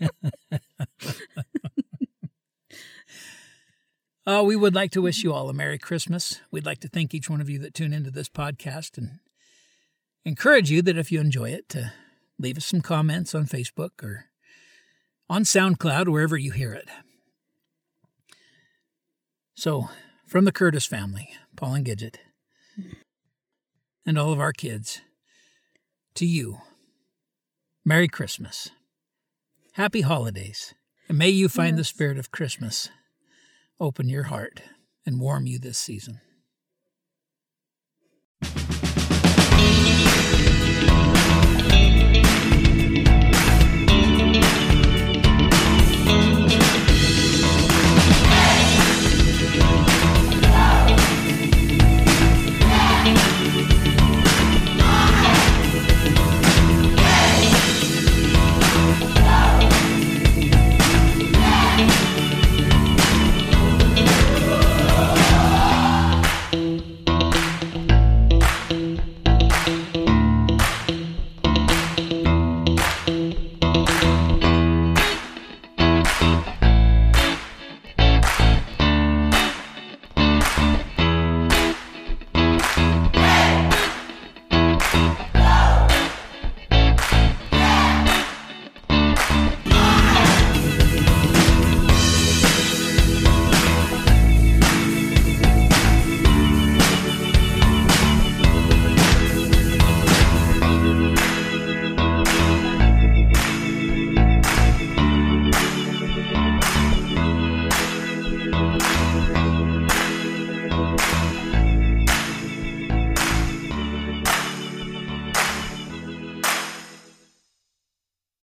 Uh, 4.28 4.42
we 4.42 4.56
would 4.56 4.74
like 4.74 4.90
to 4.90 5.00
wish 5.00 5.24
you 5.24 5.32
all 5.32 5.48
a 5.48 5.54
Merry 5.54 5.78
Christmas. 5.78 6.38
We'd 6.50 6.66
like 6.66 6.80
to 6.80 6.88
thank 6.88 7.14
each 7.14 7.30
one 7.30 7.40
of 7.40 7.48
you 7.48 7.58
that 7.60 7.72
tune 7.72 7.94
into 7.94 8.10
this 8.10 8.28
podcast 8.28 8.98
and 8.98 9.20
encourage 10.22 10.70
you 10.70 10.82
that 10.82 10.98
if 10.98 11.10
you 11.10 11.18
enjoy 11.18 11.48
it, 11.48 11.66
to 11.70 11.94
leave 12.38 12.58
us 12.58 12.66
some 12.66 12.82
comments 12.82 13.34
on 13.34 13.46
Facebook 13.46 14.02
or 14.02 14.26
on 15.30 15.44
SoundCloud, 15.44 16.12
wherever 16.12 16.36
you 16.36 16.52
hear 16.52 16.74
it. 16.74 16.90
So, 19.54 19.88
from 20.26 20.44
the 20.44 20.52
Curtis 20.52 20.84
family, 20.84 21.30
Paul 21.56 21.76
and 21.76 21.86
Gidget, 21.86 22.16
and 24.04 24.18
all 24.18 24.34
of 24.34 24.40
our 24.40 24.52
kids, 24.52 25.00
to 26.16 26.26
you, 26.26 26.58
Merry 27.82 28.08
Christmas. 28.08 28.68
Happy 29.72 30.02
holidays. 30.02 30.74
And 31.08 31.16
may 31.16 31.30
you 31.30 31.48
find 31.48 31.78
yes. 31.78 31.78
the 31.78 31.84
spirit 31.84 32.18
of 32.18 32.30
Christmas 32.30 32.90
open 33.80 34.08
your 34.08 34.24
heart 34.24 34.60
and 35.06 35.20
warm 35.20 35.46
you 35.46 35.58
this 35.58 35.78
season. 35.78 36.20